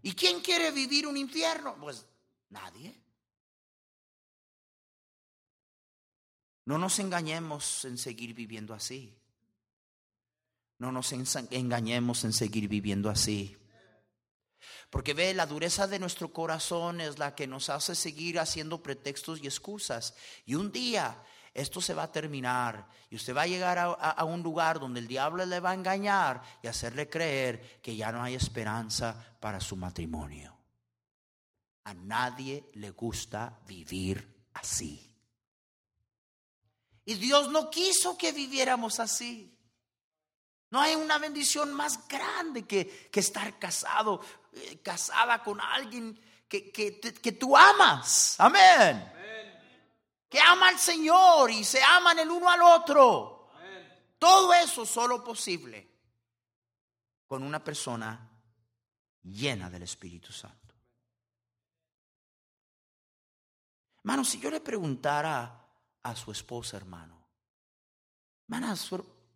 ¿Y 0.01 0.15
quién 0.15 0.41
quiere 0.41 0.71
vivir 0.71 1.07
un 1.07 1.19
infierno? 1.19 1.77
Pues 1.79 2.07
nadie. 2.49 2.99
No 6.65 6.79
nos 6.79 6.99
engañemos 6.99 7.85
en 7.85 7.99
seguir 7.99 8.33
viviendo 8.33 8.73
así. 8.73 9.15
No 10.79 10.91
nos 10.91 11.13
engañemos 11.13 12.25
en 12.25 12.33
seguir 12.33 12.67
viviendo 12.67 13.11
así. 13.11 13.59
Porque 14.93 15.15
ve, 15.15 15.33
la 15.33 15.47
dureza 15.47 15.87
de 15.87 15.99
nuestro 15.99 16.35
corazón 16.35 17.01
es 17.01 17.19
la 17.19 17.35
que 17.35 17.47
nos 17.47 17.71
hace 17.71 17.95
seguir 17.95 18.39
haciendo 18.39 18.83
pretextos 18.83 19.41
y 19.41 19.47
excusas. 19.47 20.15
Y 20.45 20.55
un 20.55 20.71
día 20.71 21.17
esto 21.55 21.81
se 21.81 21.95
va 21.95 22.03
a 22.03 22.13
terminar 22.13 22.87
y 23.09 23.17
usted 23.17 23.35
va 23.35 23.43
a 23.43 23.47
llegar 23.47 23.79
a, 23.79 24.25
un 24.25 24.43
lugar 24.43 24.79
donde 24.79 25.01
el 25.01 25.09
diablo 25.09 25.47
le 25.47 25.61
va 25.61 25.71
a 25.71 25.75
engañar 25.75 26.43
y 26.63 26.67
hacerle 26.67 27.09
creer 27.09 27.81
que 27.81 27.97
ya 27.97 28.13
no 28.13 28.23
hay 28.23 28.35
esperanza 28.35 29.17
para 29.41 29.61
su 29.61 29.77
matrimonio. 29.77 30.55
A 31.85 31.95
nadie 31.95 32.69
le 32.75 32.91
gusta 32.91 33.61
vivir 33.67 34.47
así. 34.53 35.11
Y 37.07 37.15
Dios 37.15 37.51
no 37.51 37.71
quiso 37.71 38.19
que 38.19 38.33
viviéramos 38.33 39.01
así. 39.01 39.59
No 40.71 40.83
hay 40.83 40.95
una 40.95 41.17
bendición 41.19 41.73
más 41.73 42.07
grande 42.09 42.67
que, 42.67 43.11
que 43.11 43.21
estar 43.21 43.59
casado, 43.59 44.21
eh, 44.53 44.81
casada 44.83 45.43
con 45.43 45.61
alguien 45.61 46.19
que, 46.49 46.71
que, 46.71 47.01
que 47.01 47.33
tú 47.33 47.57
amas. 47.57 48.37
Amén. 48.39 49.11
Que 50.29 50.41
ama 50.41 50.69
al 50.69 50.79
Señor 50.79 51.51
y 51.51 51.63
se 51.65 51.83
aman 51.83 52.19
el 52.19 52.31
uno 52.31 52.49
al 52.49 52.63
otro. 52.63 53.51
Todo 54.19 54.55
eso 54.55 54.87
solo 54.87 55.23
posible 55.23 55.91
con 57.27 57.43
una 57.43 57.63
persona 57.63 58.31
llena 59.23 59.71
del 59.71 59.83
Espíritu 59.83 60.33
Santo. 60.33 60.63
Hermano, 63.99 64.25
si 64.25 64.41
yo 64.41 64.51
le 64.51 64.61
preguntara 64.61 65.67
a 66.03 66.17
su 66.17 66.33
esposa, 66.33 66.77
hermano, 66.77 67.25
hermana, 68.49 68.75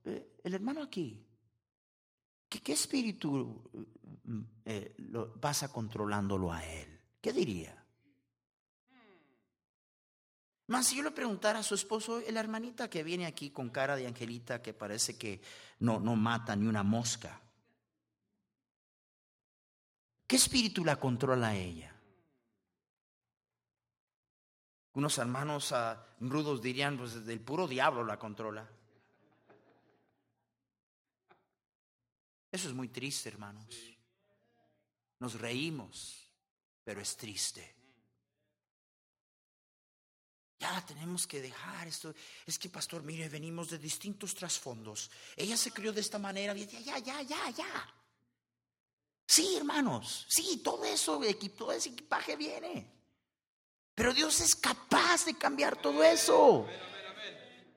eh, 0.05 0.37
el 0.43 0.55
hermano 0.55 0.83
aquí, 0.83 1.25
¿qué, 2.49 2.73
espíritu 2.73 3.31
mm, 3.73 3.83
eh, 4.65 4.95
lo, 4.99 5.33
pasa 5.41 5.73
controlándolo 5.73 6.53
a 6.53 6.65
él? 6.65 7.01
¿Qué 7.21 7.33
diría? 7.33 7.87
Más 10.69 10.89
si 10.89 10.97
yo 10.97 11.03
le 11.05 11.12
preguntara 11.12 11.61
a 11.61 11.62
su 11.62 11.75
esposo, 11.75 12.21
la 12.29 12.41
hermanita 12.41 12.91
que 12.91 13.05
viene 13.05 13.27
aquí 13.27 13.51
con 13.51 13.71
cara 13.71 13.95
de 13.95 14.07
angelita 14.07 14.62
que 14.62 14.75
parece 14.75 15.17
que 15.17 15.41
no, 15.79 16.01
no 16.01 16.17
mata 16.17 16.57
ni 16.57 16.67
una 16.67 16.83
mosca, 16.83 17.41
¿qué 20.27 20.37
espíritu 20.37 20.85
la 20.85 20.97
controla 20.97 21.49
a 21.49 21.57
ella? 21.57 21.93
Unos 24.95 25.19
hermanos 25.19 25.73
uh, 25.73 25.95
rudos 26.21 26.62
dirían, 26.62 26.97
pues 26.97 27.25
del 27.25 27.41
puro 27.41 27.69
diablo 27.69 28.03
la 28.03 28.19
controla. 28.19 28.69
Eso 32.51 32.69
es 32.69 32.75
muy 32.75 32.89
triste, 32.89 33.29
hermanos. 33.29 33.96
Nos 35.19 35.41
reímos, 35.41 36.31
pero 36.85 37.01
es 37.01 37.17
triste. 37.17 37.75
Ya 40.59 40.85
tenemos 40.87 41.27
que 41.27 41.41
dejar 41.41 41.87
esto. 41.87 42.15
Es 42.47 42.59
que, 42.59 42.69
pastor, 42.71 43.03
mire, 43.03 43.29
venimos 43.29 43.71
de 43.71 43.79
distintos 43.79 44.35
trasfondos. 44.35 45.11
Ella 45.37 45.57
se 45.57 45.71
crió 45.71 45.93
de 45.93 46.01
esta 46.01 46.19
manera. 46.19 46.55
Ya, 46.55 46.81
ya, 46.81 46.99
ya, 46.99 47.23
ya, 47.23 47.51
ya. 47.51 47.95
Sí, 49.27 49.57
hermanos. 49.57 50.27
Sí, 50.29 50.63
todo 50.65 50.85
eso, 50.85 51.21
todo 51.57 51.73
ese 51.73 51.91
equipaje 51.91 52.37
viene. 52.37 52.91
Pero 53.95 54.15
Dios 54.15 54.41
es 54.41 54.55
capaz 54.55 55.25
de 55.25 55.37
cambiar 55.37 55.81
todo 55.81 56.03
eso. 56.03 56.67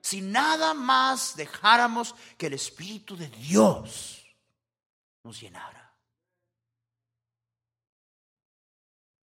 Si 0.00 0.22
nada 0.22 0.72
más 0.72 1.36
dejáramos 1.36 2.14
que 2.38 2.46
el 2.46 2.54
Espíritu 2.54 3.16
de 3.16 3.28
Dios 3.28 4.24
nos 5.22 5.40
llenara. 5.40 5.89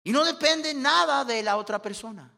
Y 0.06 0.12
no 0.12 0.24
depende 0.24 0.72
nada 0.76 1.26
de 1.26 1.42
la 1.42 1.58
otra 1.58 1.82
persona. 1.82 2.32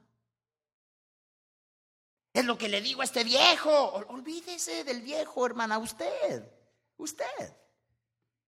Es 2.31 2.45
lo 2.45 2.57
que 2.57 2.69
le 2.69 2.81
digo 2.81 3.01
a 3.01 3.03
este 3.03 3.25
viejo. 3.25 3.69
Olvídese 4.07 4.85
del 4.85 5.01
viejo, 5.01 5.45
hermana, 5.45 5.77
usted. 5.77 6.49
Usted. 6.95 7.53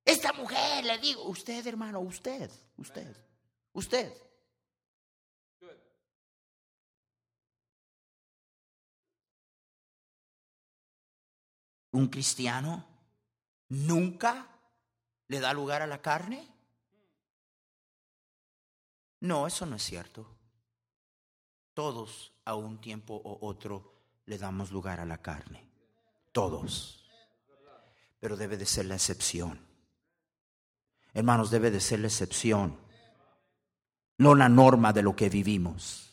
Esta 0.06 0.32
mujer, 0.32 0.86
le 0.86 0.98
digo, 1.00 1.24
usted, 1.26 1.68
hermano, 1.68 2.00
usted, 2.00 2.50
usted, 2.78 3.14
usted. 3.74 4.14
Un 11.92 12.08
cristiano 12.08 12.88
nunca 13.68 14.48
le 15.28 15.42
da 15.42 15.52
lugar 15.52 15.82
a 15.82 15.88
la 15.88 16.02
carne. 16.02 16.59
No, 19.22 19.48
eso 19.48 19.66
no 19.66 19.76
es 19.76 19.84
cierto. 19.84 20.26
Todos 21.74 22.34
a 22.46 22.56
un 22.56 22.80
tiempo 22.80 23.16
o 23.16 23.48
otro 23.48 23.94
le 24.26 24.38
damos 24.38 24.72
lugar 24.72 25.00
a 25.00 25.06
la 25.06 25.22
carne. 25.22 25.66
Todos. 26.32 27.06
Pero 28.20 28.38
debe 28.38 28.58
de 28.58 28.66
ser 28.66 28.86
la 28.86 28.96
excepción. 28.96 29.60
Hermanos, 31.14 31.50
debe 31.50 31.72
de 31.72 31.80
ser 31.80 32.00
la 32.00 32.08
excepción. 32.08 32.78
No 34.18 34.36
la 34.36 34.50
norma 34.50 34.94
de 34.94 35.02
lo 35.02 35.16
que 35.16 35.30
vivimos. 35.30 36.10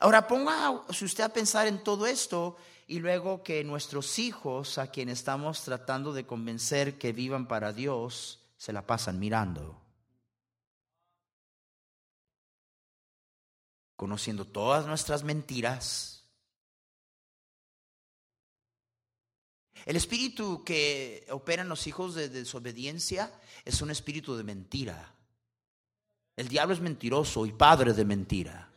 Ahora 0.00 0.26
ponga 0.26 0.82
si 0.90 1.04
usted 1.04 1.24
a 1.24 1.28
pensar 1.30 1.66
en 1.66 1.82
todo 1.82 2.06
esto 2.06 2.56
y 2.86 2.98
luego 2.98 3.42
que 3.42 3.64
nuestros 3.64 4.18
hijos, 4.18 4.76
a 4.76 4.88
quienes 4.88 5.20
estamos 5.20 5.62
tratando 5.62 6.12
de 6.12 6.26
convencer 6.26 6.98
que 6.98 7.12
vivan 7.12 7.48
para 7.48 7.72
Dios, 7.72 8.43
se 8.64 8.72
la 8.72 8.86
pasan 8.86 9.18
mirando. 9.18 9.78
conociendo 13.94 14.44
todas 14.44 14.86
nuestras 14.86 15.22
mentiras. 15.22 16.26
El 19.86 19.96
espíritu 19.96 20.64
que 20.64 21.26
opera 21.30 21.62
en 21.62 21.68
los 21.68 21.86
hijos 21.86 22.14
de 22.14 22.28
desobediencia 22.28 23.32
es 23.64 23.80
un 23.82 23.90
espíritu 23.90 24.34
de 24.36 24.44
mentira. 24.44 25.14
El 26.34 26.48
diablo 26.48 26.74
es 26.74 26.80
mentiroso 26.80 27.46
y 27.46 27.52
padre 27.52 27.92
de 27.92 28.04
mentira. 28.04 28.70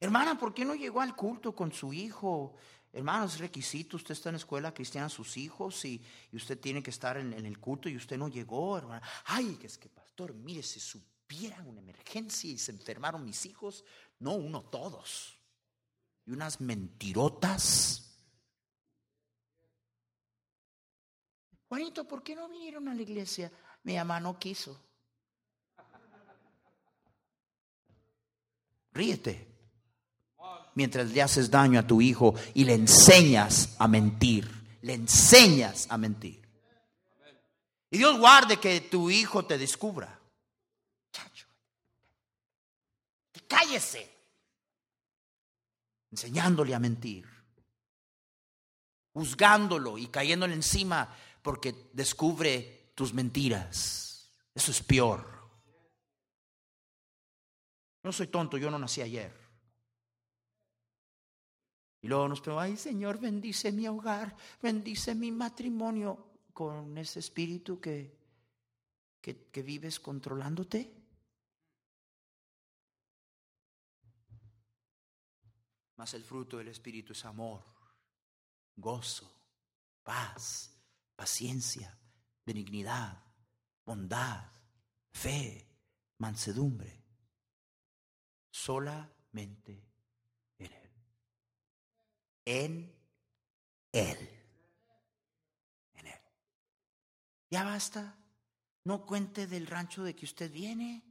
Hermana, 0.00 0.36
¿por 0.38 0.52
qué 0.54 0.64
no 0.64 0.74
llegó 0.74 1.00
al 1.00 1.14
culto 1.14 1.54
con 1.54 1.72
su 1.72 1.92
hijo? 1.92 2.56
Hermanos, 2.92 3.34
es 3.34 3.40
requisito, 3.40 3.96
usted 3.96 4.12
está 4.12 4.28
en 4.28 4.34
escuela 4.34 4.74
cristiana, 4.74 5.08
sus 5.08 5.38
hijos, 5.38 5.82
y, 5.86 6.02
usted 6.32 6.58
tiene 6.60 6.82
que 6.82 6.90
estar 6.90 7.16
en, 7.16 7.32
el 7.32 7.58
culto 7.58 7.88
y 7.88 7.96
usted 7.96 8.18
no 8.18 8.28
llegó, 8.28 8.76
hermana. 8.76 9.02
Ay, 9.24 9.58
es 9.62 9.78
que 9.78 9.88
pastor, 9.88 10.34
mire, 10.34 10.62
si 10.62 10.78
supiera 10.78 11.62
una 11.62 11.80
emergencia 11.80 12.50
y 12.50 12.58
se 12.58 12.70
enfermaron 12.72 13.24
mis 13.24 13.46
hijos, 13.46 13.82
no 14.18 14.34
uno, 14.34 14.62
todos. 14.64 15.38
Y 16.26 16.32
unas 16.32 16.60
mentirotas. 16.60 18.14
Juanito, 21.68 22.06
¿por 22.06 22.22
qué 22.22 22.36
no 22.36 22.50
vinieron 22.50 22.88
a 22.88 22.94
la 22.94 23.00
iglesia? 23.00 23.50
Mi 23.84 23.96
mamá 23.96 24.20
no 24.20 24.38
quiso. 24.38 24.78
Ríete 28.92 29.51
mientras 30.74 31.10
le 31.10 31.22
haces 31.22 31.50
daño 31.50 31.78
a 31.78 31.86
tu 31.86 32.00
hijo 32.00 32.34
y 32.54 32.64
le 32.64 32.74
enseñas 32.74 33.76
a 33.78 33.88
mentir. 33.88 34.50
Le 34.82 34.94
enseñas 34.94 35.86
a 35.90 35.98
mentir. 35.98 36.42
Y 37.90 37.98
Dios 37.98 38.18
guarde 38.18 38.58
que 38.58 38.80
tu 38.80 39.10
hijo 39.10 39.44
te 39.44 39.58
descubra. 39.58 40.18
Chacho. 41.12 41.46
Cállese. 43.46 44.10
Enseñándole 46.10 46.74
a 46.74 46.78
mentir. 46.78 47.28
Juzgándolo 49.12 49.98
y 49.98 50.06
cayéndole 50.06 50.54
encima 50.54 51.14
porque 51.42 51.90
descubre 51.92 52.92
tus 52.94 53.12
mentiras. 53.12 54.30
Eso 54.54 54.70
es 54.70 54.82
peor. 54.82 55.32
No 58.02 58.12
soy 58.12 58.28
tonto, 58.28 58.56
yo 58.56 58.70
no 58.70 58.78
nací 58.78 59.02
ayer. 59.02 59.41
Y 62.02 62.08
luego 62.08 62.26
nos 62.28 62.40
preguntamos, 62.40 62.70
ay 62.72 62.76
Señor, 62.76 63.20
bendice 63.20 63.70
mi 63.70 63.86
hogar, 63.86 64.36
bendice 64.60 65.14
mi 65.14 65.30
matrimonio 65.30 66.32
con 66.52 66.98
ese 66.98 67.20
espíritu 67.20 67.80
que, 67.80 68.18
que, 69.20 69.48
que 69.50 69.62
vives 69.62 70.00
controlándote. 70.00 70.92
Mas 75.96 76.14
el 76.14 76.24
fruto 76.24 76.58
del 76.58 76.68
espíritu 76.68 77.12
es 77.12 77.24
amor, 77.24 77.62
gozo, 78.74 79.32
paz, 80.02 80.76
paciencia, 81.14 81.96
benignidad, 82.44 83.22
bondad, 83.86 84.50
fe, 85.12 85.68
mansedumbre. 86.18 87.00
Solamente 88.50 89.91
en 92.44 92.94
Él. 93.92 94.30
En 95.94 96.06
Él. 96.06 96.20
Ya 97.50 97.64
basta. 97.64 98.16
No 98.84 99.06
cuente 99.06 99.46
del 99.46 99.66
rancho 99.66 100.02
de 100.02 100.14
que 100.14 100.24
usted 100.24 100.50
viene. 100.50 101.02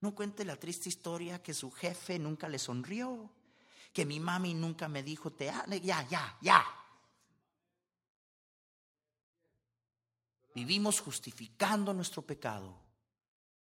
No 0.00 0.14
cuente 0.14 0.44
la 0.44 0.56
triste 0.56 0.88
historia 0.88 1.42
que 1.42 1.54
su 1.54 1.70
jefe 1.70 2.18
nunca 2.18 2.48
le 2.48 2.58
sonrió. 2.58 3.30
Que 3.92 4.04
mi 4.04 4.20
mami 4.20 4.54
nunca 4.54 4.88
me 4.88 5.02
dijo 5.02 5.32
te 5.32 5.46
Ya, 5.46 6.06
ya, 6.08 6.38
ya. 6.40 6.64
Vivimos 10.54 11.00
justificando 11.00 11.92
nuestro 11.92 12.22
pecado 12.22 12.86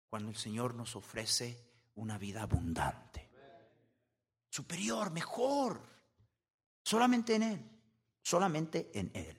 cuando 0.10 0.30
el 0.30 0.36
Señor 0.36 0.74
nos 0.74 0.96
ofrece 0.96 1.72
una 1.96 2.18
vida 2.18 2.42
abundante, 2.42 3.30
superior, 4.50 5.12
mejor, 5.12 5.91
solamente 6.84 7.36
en 7.36 7.44
Él, 7.44 7.72
solamente 8.22 8.92
en 8.94 9.12
Él. 9.14 9.38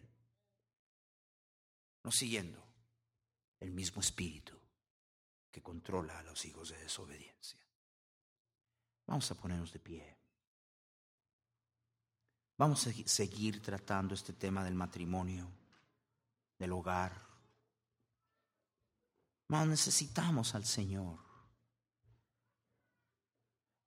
No 2.04 2.10
siguiendo 2.10 2.62
el 3.60 3.70
mismo 3.70 4.00
espíritu 4.00 4.58
que 5.50 5.62
controla 5.62 6.18
a 6.18 6.22
los 6.22 6.44
hijos 6.44 6.70
de 6.70 6.78
desobediencia. 6.78 7.60
Vamos 9.06 9.30
a 9.30 9.34
ponernos 9.34 9.72
de 9.72 9.78
pie. 9.78 10.16
Vamos 12.58 12.86
a 12.86 12.92
seguir 13.06 13.60
tratando 13.60 14.14
este 14.14 14.32
tema 14.32 14.64
del 14.64 14.74
matrimonio, 14.74 15.50
del 16.58 16.72
hogar. 16.72 17.12
Más 19.48 19.66
necesitamos 19.66 20.54
al 20.54 20.64
Señor. 20.64 21.18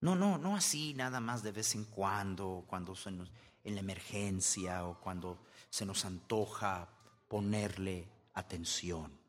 No, 0.02 0.16
no, 0.16 0.38
no 0.38 0.56
así 0.56 0.94
nada 0.94 1.20
más 1.20 1.42
de 1.44 1.52
vez 1.52 1.76
en 1.76 1.86
cuando, 1.86 2.64
cuando 2.68 2.96
en 3.06 3.76
la 3.76 3.80
emergencia 3.80 4.86
o 4.86 5.00
cuando 5.00 5.46
se 5.70 5.86
nos 5.86 6.06
antoja 6.06 6.88
ponerle 7.28 8.08
atención. 8.34 9.26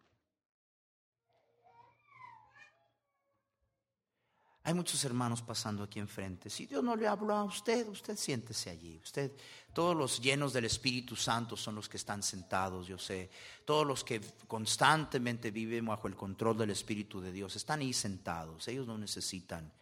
Hay 4.67 4.75
muchos 4.75 5.05
hermanos 5.05 5.43
pasando 5.43 5.85
aquí 5.85 6.01
enfrente. 6.01 6.51
Si 6.51 6.67
Dios 6.67 6.83
no 6.83 6.97
le 6.97 7.07
habló 7.07 7.37
a 7.37 7.45
usted, 7.45 7.87
usted 7.87 8.17
siéntese 8.17 8.69
allí. 8.69 9.01
Usted, 9.01 9.31
todos 9.73 9.95
los 9.95 10.21
llenos 10.21 10.53
del 10.53 10.65
Espíritu 10.65 11.15
Santo 11.15 11.57
son 11.57 11.77
los 11.77 11.89
que 11.89 11.97
están 11.97 12.21
sentados, 12.21 12.89
yo 12.89 12.99
sé. 12.99 13.31
Todos 13.65 13.87
los 13.87 14.03
que 14.03 14.21
constantemente 14.49 15.53
viven 15.53 15.87
bajo 15.87 16.09
el 16.09 16.17
control 16.17 16.59
del 16.59 16.71
Espíritu 16.71 17.21
de 17.21 17.31
Dios 17.31 17.55
están 17.55 17.79
ahí 17.79 17.93
sentados. 17.93 18.67
Ellos 18.67 18.89
no 18.89 18.99
necesitan 18.99 19.73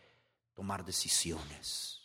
tomar 0.55 0.85
decisiones. 0.85 2.01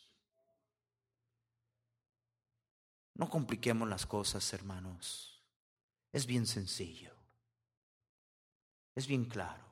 No 3.14 3.30
compliquemos 3.30 3.88
las 3.88 4.06
cosas, 4.06 4.52
hermanos. 4.54 5.42
Es 6.12 6.26
bien 6.26 6.48
sencillo. 6.48 7.14
Es 8.96 9.08
bien 9.08 9.26
claro. 9.26 9.66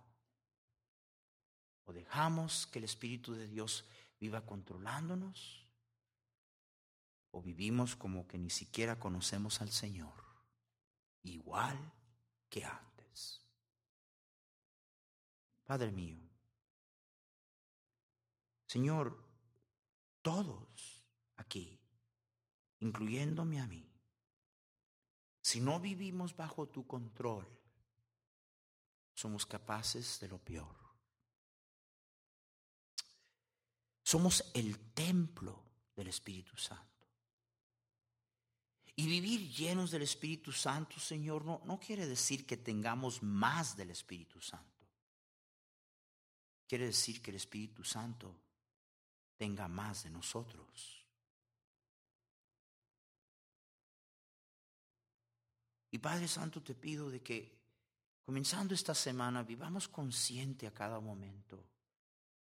O 1.85 1.93
dejamos 1.93 2.67
que 2.67 2.79
el 2.79 2.85
Espíritu 2.85 3.33
de 3.33 3.47
Dios 3.47 3.85
viva 4.19 4.45
controlándonos, 4.45 5.65
o 7.31 7.41
vivimos 7.41 7.95
como 7.95 8.27
que 8.27 8.37
ni 8.37 8.49
siquiera 8.49 8.99
conocemos 8.99 9.61
al 9.61 9.71
Señor, 9.71 10.23
igual 11.23 11.77
que 12.49 12.65
antes. 12.65 13.41
Padre 15.65 15.91
mío, 15.91 16.26
Señor, 18.67 19.17
todos 20.21 21.03
aquí, 21.37 21.79
incluyéndome 22.79 23.61
a 23.61 23.67
mí, 23.67 23.89
si 25.41 25.61
no 25.61 25.79
vivimos 25.79 26.35
bajo 26.35 26.67
tu 26.67 26.85
control, 26.85 27.47
somos 29.13 29.45
capaces 29.45 30.19
de 30.19 30.27
lo 30.27 30.37
peor. 30.37 30.75
Somos 34.03 34.51
el 34.53 34.77
templo 34.93 35.63
del 35.95 36.09
Espíritu 36.09 36.57
Santo. 36.57 37.07
Y 38.97 39.05
vivir 39.07 39.49
llenos 39.49 39.91
del 39.91 40.01
Espíritu 40.01 40.51
Santo, 40.51 40.99
Señor, 40.99 41.45
no, 41.45 41.61
no 41.65 41.79
quiere 41.79 42.05
decir 42.05 42.45
que 42.45 42.57
tengamos 42.57 43.23
más 43.23 43.77
del 43.77 43.91
Espíritu 43.91 44.41
Santo. 44.41 44.85
Quiere 46.67 46.87
decir 46.87 47.21
que 47.21 47.31
el 47.31 47.37
Espíritu 47.37 47.83
Santo 47.85 48.35
tenga 49.37 49.67
más 49.67 50.03
de 50.03 50.09
nosotros. 50.09 51.05
Y 55.91 55.99
Padre 55.99 56.27
Santo, 56.27 56.61
te 56.61 56.75
pido 56.75 57.09
de 57.09 57.21
que 57.21 57.57
comenzando 58.25 58.73
esta 58.73 58.93
semana 58.93 59.43
vivamos 59.43 59.87
consciente 59.87 60.67
a 60.67 60.73
cada 60.73 60.99
momento 60.99 61.63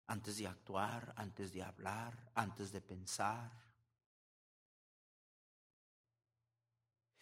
antes 0.08 0.38
de 0.38 0.48
actuar, 0.48 1.14
antes 1.16 1.54
de 1.54 1.62
hablar, 1.62 2.32
antes 2.34 2.72
de 2.72 2.82
pensar. 2.82 3.52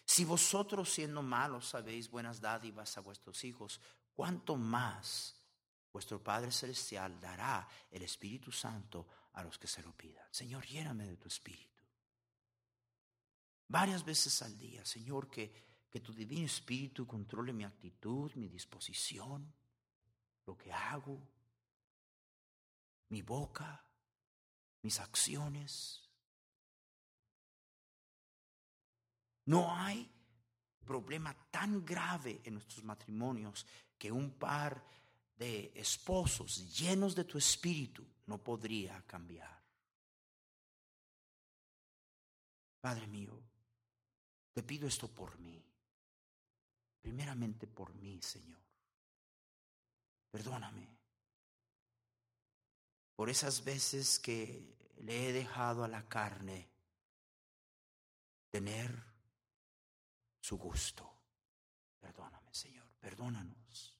Si 0.06 0.24
vosotros 0.24 0.90
siendo 0.90 1.22
malos 1.22 1.68
sabéis 1.68 2.10
buenas 2.10 2.40
dádivas 2.40 2.98
a 2.98 3.02
vuestros 3.02 3.44
hijos, 3.44 3.82
¿cuánto 4.16 4.56
más 4.56 5.36
vuestro 5.92 6.24
Padre 6.24 6.52
Celestial 6.52 7.20
dará 7.20 7.68
el 7.92 8.04
Espíritu 8.04 8.52
Santo 8.52 9.06
a 9.38 9.44
los 9.44 9.58
que 9.58 9.68
se 9.68 9.84
lo 9.84 9.96
pidan? 9.96 10.26
Señor, 10.32 10.66
lléname 10.66 11.06
de 11.06 11.18
tu 11.18 11.28
Espíritu. 11.28 11.78
Varias 13.68 14.04
veces 14.04 14.42
al 14.42 14.58
día, 14.58 14.84
Señor, 14.84 15.30
que, 15.30 15.52
que 15.90 16.00
tu 16.00 16.14
divino 16.14 16.46
Espíritu 16.46 17.06
controle 17.06 17.54
mi 17.54 17.64
actitud, 17.64 18.34
mi 18.36 18.48
disposición, 18.48 19.54
lo 20.46 20.58
que 20.58 20.72
hago, 20.72 21.22
mi 23.10 23.22
boca, 23.22 23.86
mis 24.82 25.00
acciones. 25.00 26.02
No 29.46 29.74
hay 29.76 30.10
problema 30.86 31.36
tan 31.52 31.86
grave 31.86 32.42
en 32.44 32.54
nuestros 32.54 32.84
matrimonios 32.84 33.66
que 33.98 34.12
un 34.12 34.32
par 34.32 34.84
de 35.38 35.72
esposos 35.76 36.76
llenos 36.76 37.14
de 37.14 37.26
tu 37.26 37.38
espíritu 37.38 38.06
no 38.28 38.38
podría 38.38 39.02
cambiar. 39.08 39.58
Padre 42.80 43.08
mío, 43.08 43.42
te 44.54 44.64
pido 44.64 44.88
esto 44.88 45.10
por 45.10 45.38
mí. 45.40 45.64
Primeramente 47.02 47.68
por 47.68 47.94
mí, 47.96 48.22
Señor. 48.22 48.60
Perdóname 50.30 50.98
por 53.16 53.30
esas 53.32 53.64
veces 53.64 54.20
que 54.20 54.78
le 54.98 55.30
he 55.30 55.34
dejado 55.34 55.84
a 55.84 55.88
la 55.88 56.08
carne 56.08 56.70
tener 58.52 59.04
su 60.40 60.58
gusto. 60.58 61.12
Perdóname, 62.00 62.54
Señor, 62.54 62.86
perdónanos. 63.00 63.98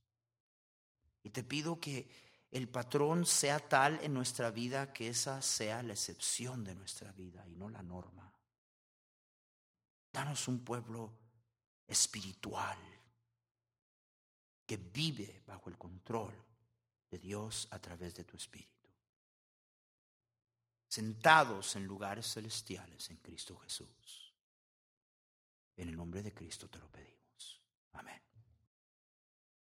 Y 1.24 1.32
te 1.32 1.44
pido 1.44 1.80
que 1.80 2.27
el 2.52 2.70
patrón 2.70 3.26
sea 3.26 3.60
tal 3.60 4.00
en 4.04 4.14
nuestra 4.14 4.52
vida 4.52 4.94
que 4.94 5.10
esa 5.10 5.42
sea 5.42 5.84
la 5.84 5.94
excepción 5.94 6.64
de 6.64 6.76
nuestra 6.76 7.12
vida 7.12 7.46
y 7.48 7.56
no 7.56 7.70
la 7.70 7.84
norma. 7.84 8.32
Danos 10.12 10.48
un 10.48 10.64
pueblo 10.64 11.14
espiritual 11.86 12.78
que 14.66 14.78
vive 14.78 15.44
bajo 15.46 15.70
el 15.70 15.78
control 15.78 16.34
de 17.10 17.20
Dios 17.20 17.68
a 17.72 17.80
través 17.80 18.16
de 18.16 18.24
tu 18.24 18.36
Espíritu 18.36 18.78
sentados 20.88 21.76
en 21.76 21.86
lugares 21.86 22.34
celestiales 22.34 23.10
en 23.10 23.18
Cristo 23.18 23.58
Jesús. 23.60 24.34
En 25.76 25.90
el 25.90 25.96
nombre 25.96 26.24
de 26.24 26.34
Cristo 26.34 26.70
te 26.70 26.80
lo 26.80 26.90
pedimos. 26.90 27.62
Amén. 27.94 28.27